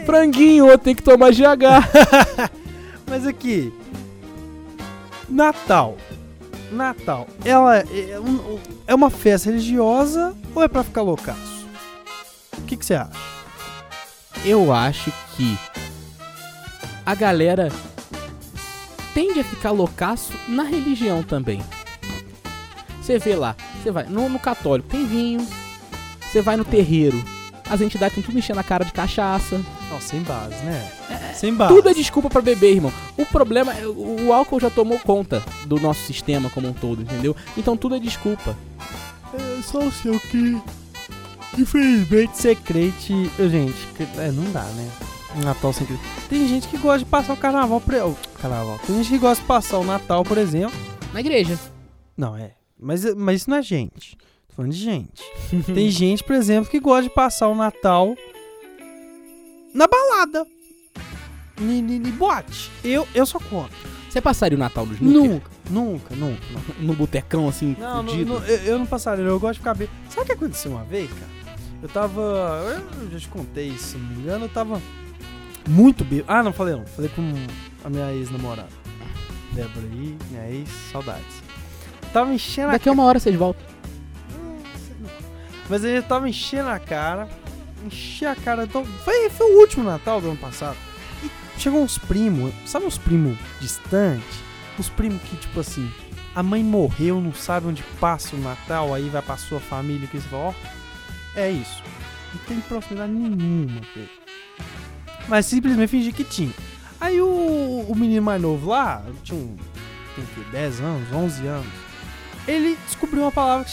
[0.06, 2.44] Franguinho, outro tem que tomar GH.
[3.10, 3.74] Mas aqui.
[5.30, 5.96] Natal.
[6.72, 7.26] Natal.
[7.46, 11.66] Ela é, um- é uma festa religiosa ou é pra ficar loucaço?
[12.58, 13.12] O que que você acha?
[14.44, 15.58] Eu acho que
[17.06, 17.72] a galera
[19.14, 21.62] tende a ficar loucaço na religião também.
[23.08, 25.48] Você vê lá, você vai no, no católico, tem vinho.
[26.20, 27.24] Você vai no terreiro,
[27.70, 29.64] as entidades estão tudo enchendo a cara de cachaça.
[29.90, 31.34] Não, sem base, né?
[31.34, 31.74] sem base.
[31.74, 32.92] Tudo é desculpa pra beber, irmão.
[33.18, 37.02] O problema é o, o álcool já tomou conta do nosso sistema como um todo,
[37.02, 37.34] entendeu?
[37.56, 38.58] Então tudo é desculpa.
[39.34, 40.62] É só o seu que.
[41.58, 43.14] Infelizmente, ser crente.
[43.40, 44.92] Ô, Gente, é, não dá, né?
[45.46, 46.04] Natal sem crente.
[46.28, 47.80] Tem gente que gosta de passar o carnaval.
[47.80, 48.02] Pre...
[48.02, 48.78] o carnaval.
[48.86, 50.78] Tem gente que gosta de passar o Natal, por exemplo.
[51.14, 51.58] Na igreja.
[52.18, 52.58] Não, é.
[52.80, 54.16] Mas, mas isso não é gente.
[54.48, 55.24] Tô falando de gente.
[55.74, 58.16] Tem gente, por exemplo, que gosta de passar o Natal
[59.74, 60.46] na balada.
[61.60, 62.72] ni, ni, ni boate.
[62.84, 63.76] Eu, eu sou contra.
[64.10, 64.96] Você passaria o Natal no?
[65.02, 66.42] Nunca, nunca, nunca.
[66.52, 66.74] nunca.
[66.80, 69.90] No botecão, assim, Não, eu, eu não passaria, eu gosto de ficar bem.
[70.10, 71.38] Sabe o que aconteceu uma vez, cara?
[71.84, 72.82] Eu tava.
[73.02, 74.82] Eu já te contei isso, se não me engano, eu tava
[75.68, 76.32] muito bêbado.
[76.32, 76.86] Ah, não, falei não.
[76.88, 77.22] Falei com
[77.84, 78.70] a minha ex-namorada.
[79.52, 81.47] Débora aí, minha ex, saudades.
[82.18, 83.64] Tava enchendo Daqui a uma hora vocês voltam.
[85.70, 87.30] Mas ele tava enchendo a cara.
[87.86, 88.64] Enchi a cara.
[88.64, 90.76] Então, foi, foi o último Natal do ano passado.
[91.24, 92.52] E chegou uns primos.
[92.66, 94.40] Sabe uns primos distantes?
[94.80, 95.92] Uns primos que, tipo assim,
[96.34, 100.08] a mãe morreu, não sabe onde passa o Natal, aí vai pra sua família.
[100.08, 100.54] Que você fala, ó,
[101.36, 101.84] é isso.
[102.34, 103.80] Não tem proximidade nenhuma.
[105.28, 106.54] Mas simplesmente fingi que tinha.
[107.00, 109.56] Aí o, o menino mais novo lá, tinha um,
[110.16, 110.42] tem o quê?
[110.52, 111.87] 10 anos, 11 anos.
[112.48, 113.66] Ele descobriu uma palavra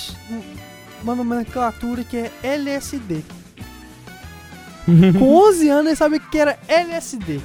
[1.02, 3.22] uma nomenclatura que é LSD.
[5.18, 7.40] Com 11 anos ele sabia que era LSD.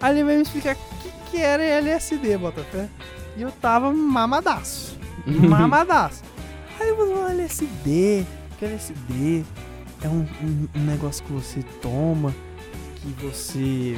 [0.00, 2.88] Aí ele veio me explicar o que, que era LSD, Botafé.
[3.36, 4.96] E eu tava mamadaço.
[5.26, 6.22] Mamadaço.
[6.78, 8.24] Aí eu falei, LSD,
[8.58, 9.44] que LSD
[10.02, 12.34] é um, um- um negócio que você toma,
[12.96, 13.96] que você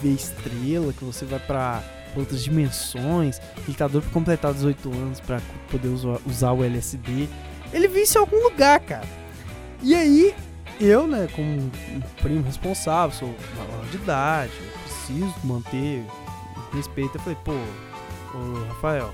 [0.00, 1.82] vê estrela, que você vai pra
[2.20, 3.40] outras dimensões.
[3.66, 7.28] Ele tá doido pra completar 18 anos pra poder usar, usar o LSD.
[7.72, 9.06] Ele viu isso em algum lugar, cara.
[9.82, 10.34] E aí,
[10.80, 11.70] eu, né, como um
[12.20, 16.04] primo responsável, sou maior de idade, eu preciso manter
[16.74, 17.16] respeito.
[17.16, 19.12] Eu falei, pô, ô Rafael,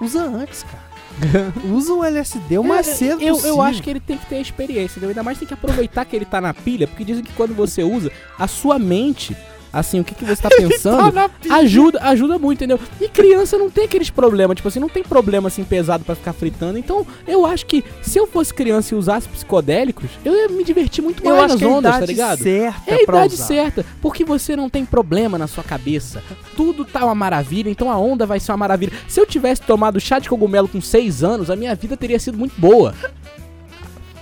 [0.00, 0.88] usa antes, cara.
[1.72, 3.56] usa o LSD o mais É, cedo eu, possível.
[3.56, 5.08] eu acho que ele tem que ter a experiência, entendeu?
[5.08, 7.82] Ainda mais tem que aproveitar que ele tá na pilha, porque dizem que quando você
[7.82, 9.36] usa, a sua mente,
[9.78, 11.54] assim, o que, que você tá pensando, Tá na pilha.
[11.56, 12.78] ajuda, ajuda muito, entendeu?
[13.00, 16.32] E criança não tem aqueles problemas, tipo assim, não tem problema assim pesado pra ficar
[16.32, 16.78] fritando.
[16.78, 21.02] Então, eu acho que se eu fosse criança e usasse psicodélicos, eu ia me divertir
[21.02, 22.38] muito eu mais acho nas que é a ondas, idade tá ligado?
[22.42, 23.44] certa É a idade usar.
[23.46, 26.22] certa, porque você não tem problema na sua cabeça.
[26.56, 28.92] Tudo tá uma maravilha, então a onda vai ser uma maravilha.
[29.06, 32.36] Se eu tivesse tomado chá de cogumelo com 6 anos, a minha vida teria sido
[32.38, 32.94] muito boa.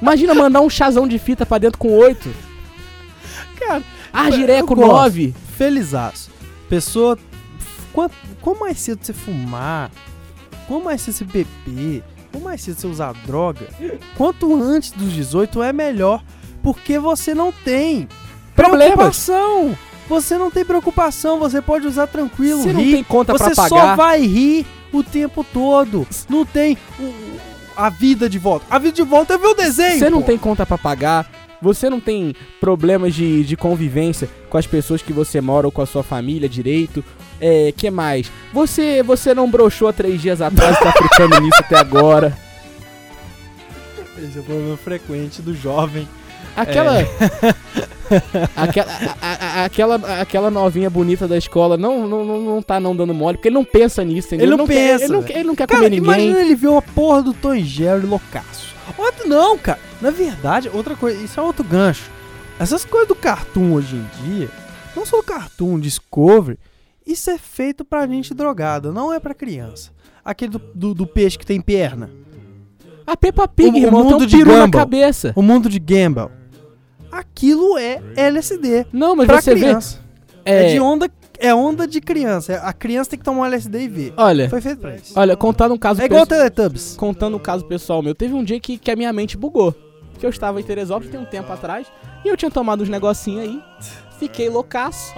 [0.01, 2.29] Imagina mandar um chazão de fita pra dentro com 8.
[3.59, 3.83] Cara,
[4.67, 4.93] com gosto.
[4.93, 5.35] 9.
[5.57, 6.31] Felizaço.
[6.69, 7.19] Pessoa,
[7.93, 9.91] quanto, quanto mais cedo você fumar,
[10.67, 13.69] quanto mais cedo você beber, quanto mais cedo você usar droga,
[14.17, 16.23] quanto antes dos 18 é melhor,
[16.63, 18.09] porque você não tem
[18.55, 18.87] Problemas.
[18.95, 19.79] preocupação.
[20.09, 22.93] Você não tem preocupação, você pode usar tranquilo, Você não rir.
[22.93, 23.97] tem conta você pra só pagar.
[23.97, 26.07] vai rir o tempo todo.
[26.29, 26.79] Não tem
[27.77, 28.65] a vida de volta.
[28.71, 29.99] A vida de volta é ver o desenho.
[29.99, 30.27] Você não pô.
[30.29, 31.29] tem conta pra pagar.
[31.67, 35.83] Você não tem problemas de, de convivência com as pessoas que você mora ou com
[35.83, 37.05] a sua família direito.
[37.41, 38.31] É, que mais?
[38.53, 42.37] Você você não broxou há três dias atrás e tá fritando nisso até agora.
[44.19, 46.09] Esse é o problema frequente do jovem.
[46.57, 46.95] Aquela.
[48.57, 52.95] aquela, a- a- aquela, aquela novinha bonita da escola não, não, não, não tá não
[52.97, 54.47] dando mole, porque ele não pensa nisso, entendeu?
[54.47, 55.33] Ele não pensa, ele, não, velho.
[55.33, 56.05] quer- ele não quer Cara, comer ninguém.
[56.29, 58.75] imagina ele ver a porra do Tom Jerry loucaço.
[58.97, 59.79] Outro não, cara.
[60.01, 62.11] Na verdade, outra coisa, isso é outro gancho.
[62.59, 64.49] Essas coisas do cartoon hoje em dia,
[64.95, 66.59] não só o cartoon, Discovery,
[67.07, 69.91] isso é feito pra gente drogada, não é pra criança.
[70.25, 72.11] Aquele do, do- do peixe que tem perna.
[73.07, 74.81] A Peppa Pig, O- o irmão, tem mundo um de peru na Gumball.
[74.81, 75.33] cabeça.
[75.37, 76.29] O mundo de Gamble.
[77.13, 78.87] Aquilo é LSD.
[78.93, 79.99] Não, mas pra você criança.
[80.45, 80.51] vê.
[80.51, 80.67] É...
[80.71, 82.55] É, de onda, é onda de criança.
[82.59, 84.15] A criança tem que tomar um LSD e ver.
[84.17, 85.13] olha, Foi feito pra isso.
[85.17, 86.95] olha, contando um caso É igual o pessoal- Teletubbies.
[86.97, 89.75] contando um caso pessoal meu, teve um dia que, que a minha mente bugou.
[90.19, 91.87] Que eu estava em Teresópolis tem um tempo atrás
[92.25, 93.61] e eu tinha tomado uns negocinhos aí,
[94.19, 95.15] fiquei loucaço.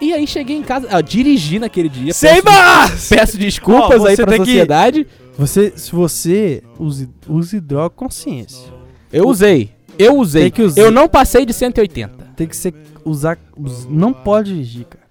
[0.00, 2.12] E aí cheguei em casa, ah, dirigi naquele dia.
[2.12, 5.06] Sem peço, peço desculpas Ó, aí pra tem que- sociedade.
[5.38, 8.70] Você, se você use, use droga com consciência.
[9.12, 9.70] Eu usei.
[9.98, 10.52] Eu usei.
[10.76, 12.32] Eu não passei de 180.
[12.36, 15.01] Tem que ser usar, us- não pode dirigir, cara.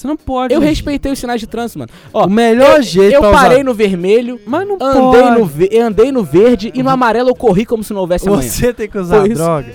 [0.00, 0.54] Você não pode.
[0.54, 1.90] Eu respeitei os sinais de trânsito, mano.
[2.14, 3.64] Ó, O melhor eu, jeito eu parei usar.
[3.64, 5.38] no vermelho, Mas não andei pode.
[5.38, 8.48] no, ve- andei no verde e no amarelo eu corri como se não houvesse amanhã.
[8.48, 9.66] Você tem que usar droga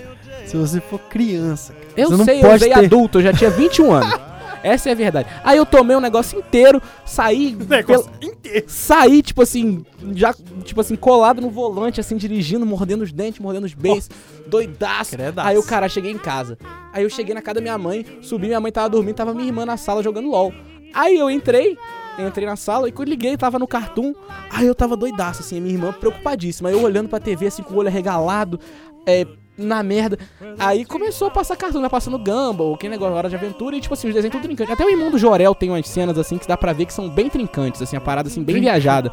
[0.48, 1.74] se você for criança.
[1.74, 1.86] cara.
[1.96, 4.20] Eu Você não sei, eu pode usei ter- adulto, eu já tinha 21 anos.
[4.66, 5.30] Essa é a verdade.
[5.44, 7.56] Aí eu tomei um negócio inteiro, saí.
[7.70, 13.12] Negócio pel- Saí, tipo assim, já, tipo assim, colado no volante, assim, dirigindo, mordendo os
[13.12, 14.10] dentes, mordendo os beijos,
[14.48, 15.12] doidaço.
[15.12, 15.48] Credaço.
[15.48, 16.58] Aí o cara, cheguei em casa.
[16.94, 19.48] Aí eu cheguei na casa da minha mãe, subi, minha mãe tava dormindo, tava minha
[19.48, 20.54] irmã na sala jogando LOL.
[20.94, 21.78] Aí eu entrei,
[22.18, 24.14] entrei na sala e quando liguei, tava no cartoon.
[24.50, 26.72] Aí eu tava doidaço, assim, a minha irmã preocupadíssima.
[26.72, 28.60] Eu olhando pra TV, assim, com o olho arregalado,
[29.06, 29.26] é,
[29.58, 30.18] na merda.
[30.60, 31.90] Aí começou a passar cartoon, né?
[31.90, 34.74] Passando Gumball, que negócio, Hora de Aventura, e tipo assim, os desenhos tudo trincantes.
[34.74, 37.10] Até o Irmão do Jorel tem umas cenas, assim, que dá pra ver que são
[37.10, 39.12] bem trincantes, assim, a parada, assim, bem viajada.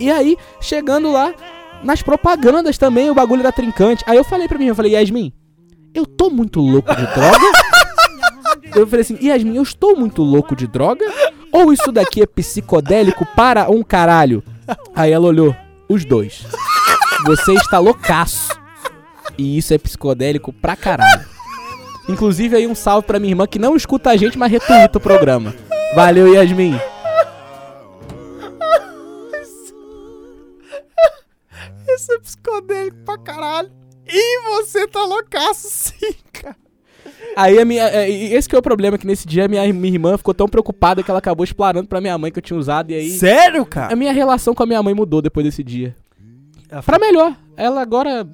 [0.00, 1.34] E aí, chegando lá,
[1.82, 4.04] nas propagandas também, o bagulho era trincante.
[4.06, 5.32] Aí eu falei pra mim, eu falei, Yasmin,
[5.94, 7.46] eu tô muito louco de droga?
[8.74, 11.04] Eu falei assim, Yasmin, eu estou muito louco de droga?
[11.52, 14.42] Ou isso daqui é psicodélico para um caralho?
[14.94, 15.54] Aí ela olhou,
[15.88, 16.44] os dois.
[17.24, 18.56] Você está loucaço.
[19.38, 21.24] E isso é psicodélico pra caralho.
[22.08, 25.00] Inclusive aí um salve pra minha irmã que não escuta a gente, mas retuita o
[25.00, 25.54] programa.
[25.94, 26.74] Valeu, Yasmin.
[31.88, 33.70] Isso é psicodélico pra caralho.
[34.06, 36.56] E você tá loucaço sim, cara.
[37.36, 37.84] Aí a minha.
[37.88, 40.48] é, Esse que é o problema, que nesse dia a minha, minha irmã ficou tão
[40.48, 42.90] preocupada que ela acabou explanando pra minha mãe que eu tinha usado.
[42.90, 43.10] E aí.
[43.10, 43.96] Sério, A cara?
[43.96, 45.94] minha relação com a minha mãe mudou depois desse dia.
[46.70, 47.36] Ela Pra melhor.
[47.56, 48.26] Ela agora.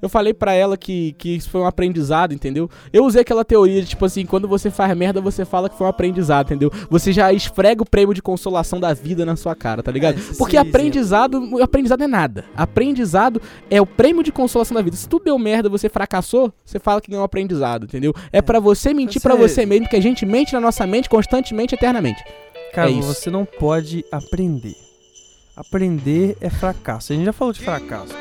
[0.00, 2.70] Eu falei pra ela que, que isso foi um aprendizado, entendeu?
[2.92, 5.86] Eu usei aquela teoria de, tipo assim, quando você faz merda, você fala que foi
[5.86, 6.70] um aprendizado, entendeu?
[6.90, 10.18] Você já esfrega o prêmio de consolação da vida na sua cara, tá ligado?
[10.18, 10.70] É, Porque exemplo.
[10.70, 12.44] aprendizado, aprendizado é nada.
[12.56, 13.40] Aprendizado
[13.70, 14.96] é o prêmio de consolação da vida.
[14.96, 18.12] Se tu deu merda, você fracassou, você fala que ganhou um aprendizado, entendeu?
[18.32, 21.08] É pra você mentir pra Você- você mesmo, que a gente mente na nossa mente
[21.08, 22.22] constantemente, eternamente.
[22.74, 24.74] Cara, É você não pode aprender.
[25.56, 27.12] Aprender é fracasso.
[27.12, 28.14] A gente já falou de fracasso.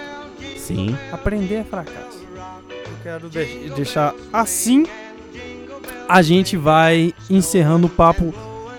[0.68, 0.97] Sim.
[1.11, 2.24] Aprender é fracasso.
[2.36, 4.86] Eu quero deix- deixar assim.
[6.07, 8.34] A gente vai encerrando o papo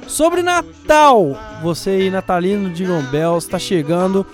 [0.06, 1.36] sobre Natal.
[1.62, 4.24] Você aí, Natalino de Bells, está chegando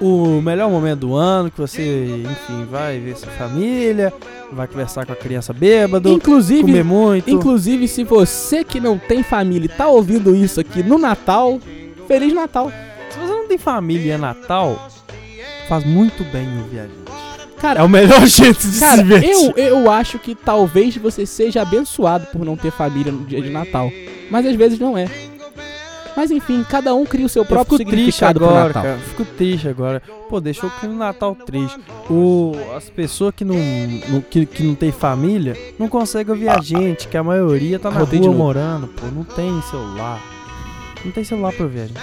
[0.00, 4.12] o melhor momento do ano que você, enfim, vai ver sua família,
[4.50, 7.30] vai conversar com a criança bêbado, Inclusive, comer muito.
[7.30, 11.60] Inclusive, se você que não tem família e tá ouvindo isso aqui no Natal,
[12.08, 12.70] Feliz Natal.
[13.10, 14.88] Se você não tem família e é Natal,
[15.68, 17.02] faz muito bem ouvir a gente.
[17.60, 19.30] Cara, É o melhor jeito de cara se divertir.
[19.30, 23.50] eu, eu acho que talvez você seja abençoado por não ter família no dia de
[23.50, 23.90] Natal.
[24.30, 25.06] Mas às vezes não é.
[26.14, 28.82] Mas enfim, cada um cria o seu Eu próprio fico significado agora, Natal.
[28.82, 28.98] cara.
[28.98, 30.02] Fico triste agora.
[30.28, 31.78] Pô, deixou o clima do Natal triste.
[32.10, 33.56] O, as pessoas que não,
[34.08, 37.90] não- que, que não tem família não conseguem ouvir a gente, que a maioria tá
[37.90, 39.06] na rua morando, pô.
[39.06, 40.20] Não tem celular.
[41.02, 42.00] Não tem celular pra ouvir a gente.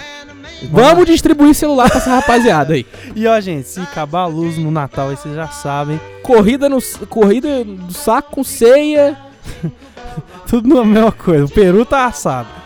[0.64, 2.86] Vamos distribuir celular pra essa rapaziada aí.
[3.14, 6.00] E ó, gente, se acabar a luz no Natal, aí vocês já sabem.
[6.22, 9.16] Corrida no corrida do saco com ceia.
[10.46, 11.44] Tudo na mesma coisa.
[11.44, 12.59] O peru tá assado.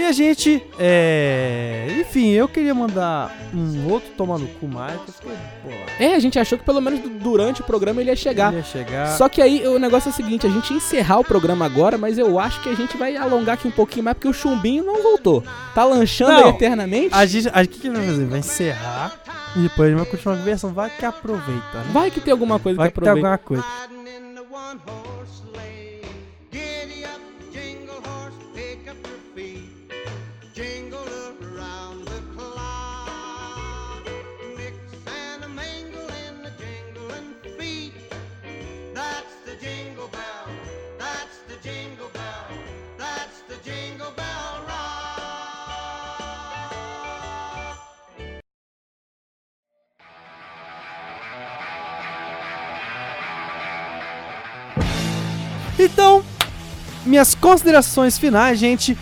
[0.00, 1.86] E a gente, é...
[2.00, 6.02] Enfim, eu queria mandar um outro tomar no cu mais, que.
[6.02, 8.50] É, a gente achou que pelo menos du- durante o programa ele ia chegar.
[8.54, 9.08] Ia chegar.
[9.18, 11.98] Só que aí o negócio é o seguinte, a gente ia encerrar o programa agora,
[11.98, 14.84] mas eu acho que a gente vai alongar aqui um pouquinho mais, porque o chumbinho
[14.84, 15.44] não voltou.
[15.74, 17.14] Tá lanchando eternamente.
[17.14, 18.24] A gente, a, o que, que ele vai fazer?
[18.24, 19.12] Vai encerrar
[19.54, 20.68] e depois a gente vai continuar a conversa.
[20.68, 21.84] Vai que aproveita, né?
[21.92, 23.28] Vai que tem alguma coisa Vai que que tem aproveita.
[23.28, 23.64] alguma coisa.
[23.82, 25.09] Riding in the
[57.10, 58.96] minhas considerações finais, gente.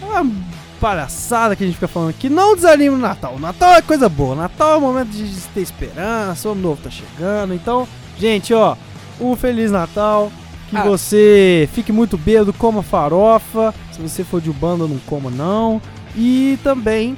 [0.00, 0.32] É Uma
[0.80, 2.28] palhaçada que a gente fica falando aqui.
[2.28, 3.34] Não desanime no Natal.
[3.36, 4.32] O Natal é coisa boa.
[4.32, 5.24] O Natal é o momento de
[5.54, 6.48] ter esperança.
[6.48, 7.54] O ano novo tá chegando.
[7.54, 7.86] Então,
[8.18, 8.76] gente, ó.
[9.20, 10.32] Um Feliz Natal.
[10.70, 10.82] Que Ah.
[10.84, 13.72] você fique muito bêbado, coma farofa.
[13.92, 15.80] Se você for de banda, não coma não.
[16.16, 17.16] E também,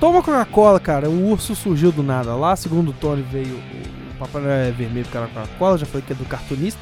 [0.00, 1.10] toma Coca-Cola, cara.
[1.10, 2.54] O urso surgiu do nada lá.
[2.56, 5.76] Segundo o Tony, veio o, o Papai Noel é vermelho porque era Coca-Cola.
[5.78, 6.80] Já falei que é do cartunista.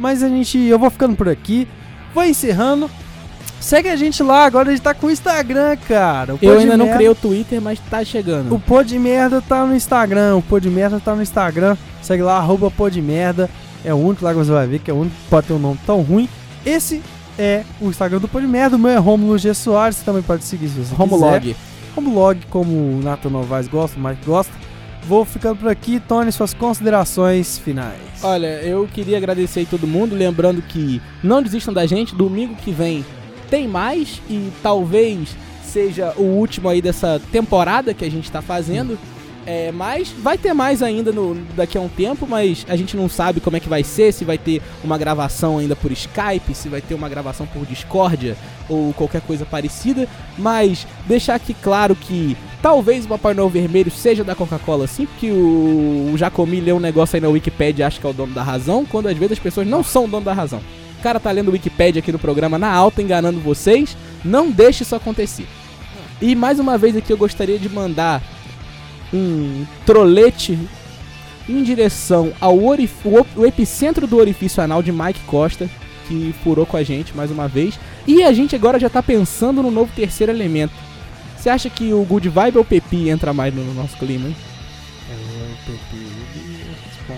[0.00, 1.68] Mas a gente, eu vou ficando por aqui.
[2.14, 2.90] Vou encerrando.
[3.60, 6.34] Segue a gente lá, agora a gente tá com o Instagram, cara.
[6.34, 8.52] O Eu ainda não Merda- criei o Twitter, mas tá chegando.
[8.54, 10.36] O Pô de Merda tá no Instagram.
[10.36, 11.76] O Pô de Merda tá no Instagram.
[12.02, 13.48] Segue lá, arroba Pô de Merda.
[13.84, 15.52] É o único lá que você vai ver, que é o único que pode ter
[15.52, 16.28] um nome tão ruim.
[16.66, 17.00] Esse
[17.38, 18.74] é o Instagram do Pô de Merda.
[18.76, 19.54] O meu é Romulo G.
[19.54, 19.96] Soares.
[19.98, 20.96] Você também pode seguir se você quiser.
[20.96, 21.56] Romulog.
[21.94, 24.52] Romulog, como o Nathan Novaes gosta, o Mike gosta.
[25.04, 26.00] Vou ficando por aqui.
[26.00, 28.22] Tony, suas considerações finais.
[28.22, 32.70] Olha, eu queria agradecer aí todo mundo, lembrando que não desistam da gente, domingo que
[32.70, 33.04] vem
[33.50, 38.98] tem mais e talvez seja o último aí dessa temporada que a gente tá fazendo.
[39.44, 43.08] É, mas vai ter mais ainda no, daqui a um tempo, mas a gente não
[43.08, 46.68] sabe como é que vai ser, se vai ter uma gravação ainda por Skype, se
[46.68, 48.36] vai ter uma gravação por Discordia
[48.68, 50.08] ou qualquer coisa parecida.
[50.38, 55.30] Mas deixar aqui claro que talvez o Papai Noel Vermelho seja da Coca-Cola sim, porque
[55.30, 58.32] o, o Jacomi lê um negócio aí na Wikipedia e acha que é o dono
[58.32, 60.60] da razão, quando às vezes as pessoas não são o dono da razão.
[61.00, 63.96] O cara tá lendo Wikipedia aqui no programa na alta, enganando vocês.
[64.24, 65.48] Não deixe isso acontecer.
[66.20, 68.22] E mais uma vez aqui eu gostaria de mandar
[69.12, 70.58] um trolete
[71.48, 72.56] em direção ao
[73.36, 75.68] o epicentro do orifício anal de Mike Costa,
[76.06, 77.78] que furou com a gente mais uma vez.
[78.06, 80.72] E a gente agora já tá pensando no novo terceiro elemento.
[81.36, 84.36] Você acha que o Good Vibe ou o Pepi entra mais no nosso clima, hein?
[85.10, 87.12] É, o PP, ele é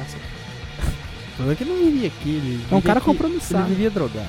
[1.53, 2.29] é que não viria aqui.
[2.31, 3.67] Ele É um cara aqui- compromissado.
[3.67, 4.29] Ele viria drogado.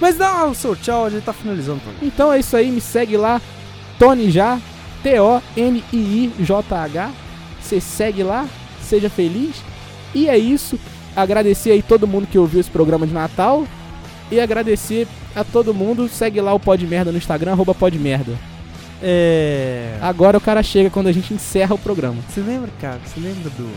[0.00, 2.06] Mas dá o seu tchau, a gente tá finalizando programa.
[2.06, 3.40] Então é isso aí, me segue lá,
[3.98, 4.58] Tony Já,
[5.02, 7.10] T-O-N-I-I-J-H.
[7.60, 8.48] Você segue lá,
[8.82, 9.56] seja feliz.
[10.14, 10.78] E é isso.
[11.14, 13.66] Agradecer aí todo mundo que ouviu esse programa de Natal.
[14.30, 16.08] E agradecer a todo mundo.
[16.08, 18.32] Segue lá o Pod Merda no Instagram, arroba Pod Merda.
[19.02, 19.96] É.
[20.00, 22.20] Agora o cara chega quando a gente encerra o programa.
[22.28, 23.00] Você lembra, cara?
[23.04, 23.70] Você lembra do.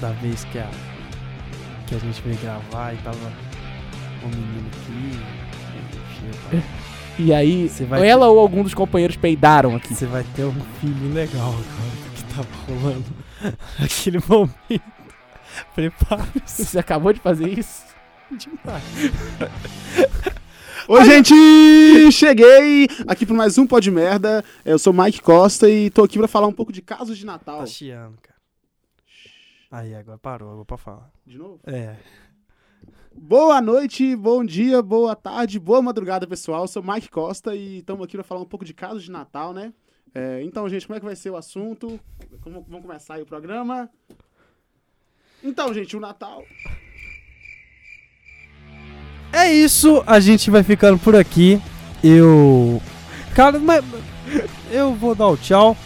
[0.00, 0.68] Da vez que a.
[1.86, 3.32] Que a gente veio gravar e tava
[4.24, 5.18] um menino aqui.
[7.18, 9.94] E aí, Você vai ela ou algum dos companheiros peidaram aqui.
[9.94, 13.04] Você vai ter um filho legal agora do que tava rolando
[13.80, 14.96] naquele momento.
[15.74, 17.84] Prepare-se Você acabou de fazer isso?
[18.30, 18.82] demais.
[20.88, 22.12] Oi, gente!
[22.12, 24.44] Cheguei aqui para mais um Pó de Merda.
[24.64, 27.60] Eu sou Mike Costa e tô aqui para falar um pouco de casos de Natal.
[27.60, 28.36] Tá chiando, cara.
[29.70, 31.10] Aí, agora parou, agora pra falar.
[31.26, 31.58] De novo?
[31.66, 31.96] É.
[33.18, 36.62] Boa noite, bom dia, boa tarde, boa madrugada, pessoal.
[36.62, 39.54] Eu sou Mike Costa e estamos aqui para falar um pouco de casos de Natal,
[39.54, 39.72] né?
[40.14, 41.98] É, então, gente, como é que vai ser o assunto?
[42.42, 43.90] Como, vamos começar aí o programa?
[45.42, 46.44] Então, gente, o Natal.
[49.32, 51.60] É isso, a gente vai ficando por aqui.
[52.04, 52.80] Eu.
[53.34, 53.84] Cara, mas.
[54.70, 55.76] Eu vou dar o tchau.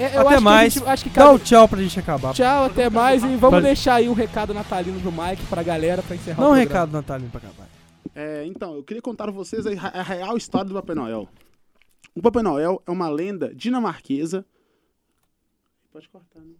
[0.00, 0.72] É, eu Até acho que a mais.
[0.74, 2.32] gente- acho que Dá o tchau pra gente acabar.
[2.34, 3.22] Tchau, até mais.
[3.22, 3.62] E vamos Vale.
[3.66, 6.68] deixar aí um recado natalino do Mike pra galera pra encerrar Dá um o programa.
[6.68, 7.68] recado, Natalino, pra acabar.
[8.14, 11.28] É, então, eu queria contar pra vocês a, a real história do Papai Noel.
[12.14, 14.44] O Papai Noel é uma lenda dinamarquesa.
[15.92, 16.54] Pode cortar, né?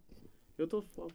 [0.59, 1.09] Eu tô fo-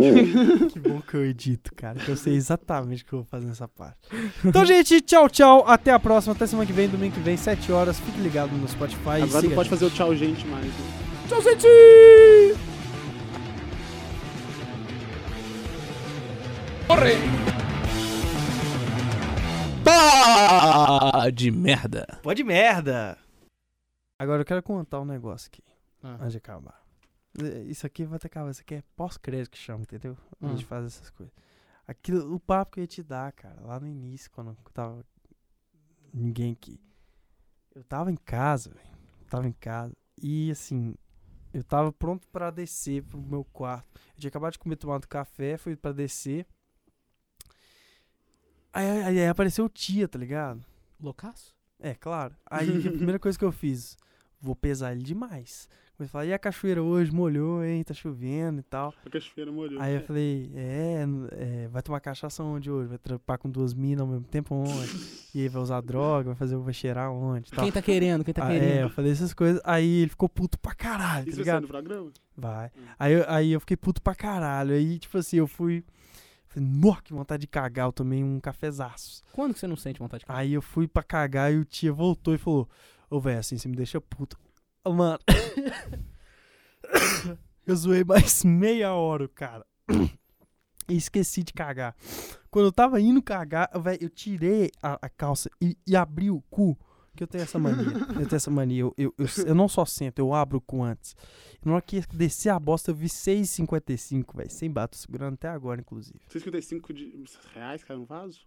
[0.00, 0.70] fora.
[0.70, 1.98] Que bom que eu edito, cara.
[1.98, 4.08] Que eu sei exatamente o que eu vou fazer nessa parte.
[4.44, 5.64] Então, gente, tchau, tchau.
[5.66, 6.34] Até a próxima.
[6.34, 7.98] Até semana que vem, domingo que vem, 7 horas.
[8.00, 9.22] Fique ligado no Spotify.
[9.22, 9.68] Agora não pode gente.
[9.68, 10.64] fazer o tchau, gente, mais.
[10.64, 10.72] né?
[11.28, 11.66] Tchau, gente!
[19.84, 22.06] Pá de merda.
[22.22, 23.18] Pode merda.
[24.18, 25.62] Agora eu quero contar um negócio aqui.
[26.02, 26.16] Ah.
[26.20, 26.81] Antes de acabar.
[27.40, 28.50] É, Isso aqui vai ter acabar.
[28.50, 30.16] Isso aqui é pós-crédito que chama, entendeu?
[30.40, 30.50] A Hum.
[30.50, 31.34] gente faz essas coisas.
[31.86, 35.04] Aquilo, o papo que eu ia te dar, cara, lá no início, quando tava
[36.12, 36.80] ninguém aqui.
[37.74, 38.92] Eu tava em casa, velho.
[39.28, 39.96] Tava em casa.
[40.20, 40.94] E assim,
[41.52, 43.88] eu tava pronto pra descer pro meu quarto.
[44.14, 46.46] Eu tinha acabado de comer tomado café, fui pra descer.
[48.72, 50.64] Aí, aí, aí apareceu o tia, tá ligado?
[51.00, 51.54] Loucaço?
[51.78, 52.36] É, claro.
[52.46, 53.96] Aí a primeira coisa que eu fiz,
[54.40, 55.68] vou pesar ele demais.
[56.02, 57.82] Comecei a falar, e a cachoeira hoje molhou, hein?
[57.84, 58.92] Tá chovendo e tal.
[59.06, 59.80] A cachoeira molhou.
[59.80, 62.88] Aí eu falei, é, é, vai tomar cachaça onde hoje?
[62.88, 64.96] Vai trampar com duas minas ao mesmo tempo onde?
[65.34, 67.48] E aí vai usar droga, vai fazer, vai cheirar onde?
[67.48, 67.64] e Tal.
[67.64, 68.24] Quem tá querendo?
[68.24, 68.80] Quem tá Ah, é, querendo?
[68.82, 69.60] eu falei essas coisas.
[69.64, 71.62] Aí ele ficou puto pra caralho, tá Isso vai sair ligado?
[71.62, 72.10] no programa?
[72.36, 72.66] Vai.
[72.76, 72.80] Hum.
[72.98, 74.74] Aí, eu- aí eu fiquei puto pra caralho.
[74.74, 75.84] Aí, tipo assim, eu fui.
[76.48, 77.86] Falei, nó, que vontade de cagar.
[77.86, 79.22] Eu tomei um cafezaço.
[79.32, 80.40] Quando que você não sente vontade de cagar?
[80.42, 82.68] Aí eu fui pra cagar e o tia voltou e falou:
[83.08, 84.36] Ô, velho, assim, você me deixa puto.
[84.84, 85.18] Ô, mano.
[87.64, 89.64] eu zoei mais meia hora, cara.
[90.88, 91.94] E esqueci de cagar.
[92.50, 96.40] Quando eu tava indo cagar, velho, eu tirei a, a calça e, e abri o
[96.50, 96.76] cu.
[97.14, 97.86] Que eu tenho essa mania.
[97.86, 98.80] Eu tenho essa mania.
[98.80, 101.14] Eu, eu, eu, eu não só sento, eu abro o cu antes.
[101.64, 104.50] Na hora que descer a bosta, eu vi 6,55, velho.
[104.50, 106.18] Sem bato, segurando até agora, inclusive.
[106.28, 107.24] 6,55 de
[107.54, 108.40] reais caiu no vaso?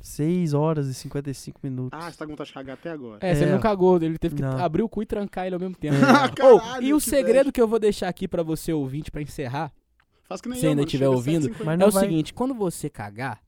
[0.00, 1.98] 6 horas e 55 minutos.
[2.00, 3.18] Ah, você tá com vontade de cagar até agora.
[3.20, 3.52] É, você É.
[3.52, 4.58] não cagou, ele teve que Não.
[4.58, 5.96] abrir o cu e trancar ele ao mesmo tempo.
[6.24, 9.10] Ah, Ô, caralho, e o que segredo que eu vou deixar aqui pra você ouvinte
[9.10, 9.72] pra encerrar
[10.28, 11.64] Faz que nem Se eu, ainda estiver ouvindo, 7,50.
[11.64, 13.40] Mas é o vai- seguinte, quando você cagar,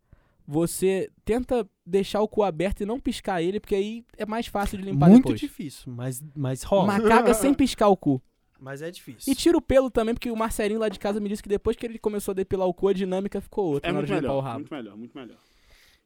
[0.46, 4.76] você tenta deixar o cu aberto e não piscar ele, porque aí é mais fácil
[4.78, 5.38] de limpar Muito depois.
[5.40, 6.86] difícil, mas, mas rola.
[6.88, 8.20] Mas caga sem piscar o cu.
[8.60, 9.32] Mas é difícil.
[9.32, 11.76] E tira o pelo também, porque o Marcelinho lá de casa me disse que depois
[11.76, 14.16] que ele começou a depilar o cu, a dinâmica ficou outra É na hora muito
[14.16, 14.58] de limpar o melhor, rabo.
[14.60, 15.36] muito melhor, muito melhor.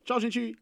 [0.07, 0.57] Tchau, gente.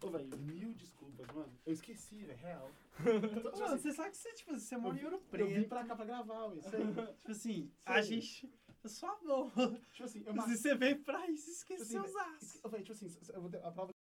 [0.00, 1.52] Ô, velho, mil desculpas, mano.
[1.66, 2.70] Eu esqueci, velho, real.
[3.76, 6.54] você sabe que você, tipo, você mora em Ouro Eu vim pra cá pra gravar,
[6.56, 6.82] isso aí.
[7.20, 8.48] Tipo assim, a gente.
[8.84, 9.50] Só não.
[9.92, 12.60] Tipo assim, eu mar- você veio pra isso, tipo assim, esqueceu os aços.
[12.62, 13.92] Ô, velho, tipo assim, eu vou ter- a prova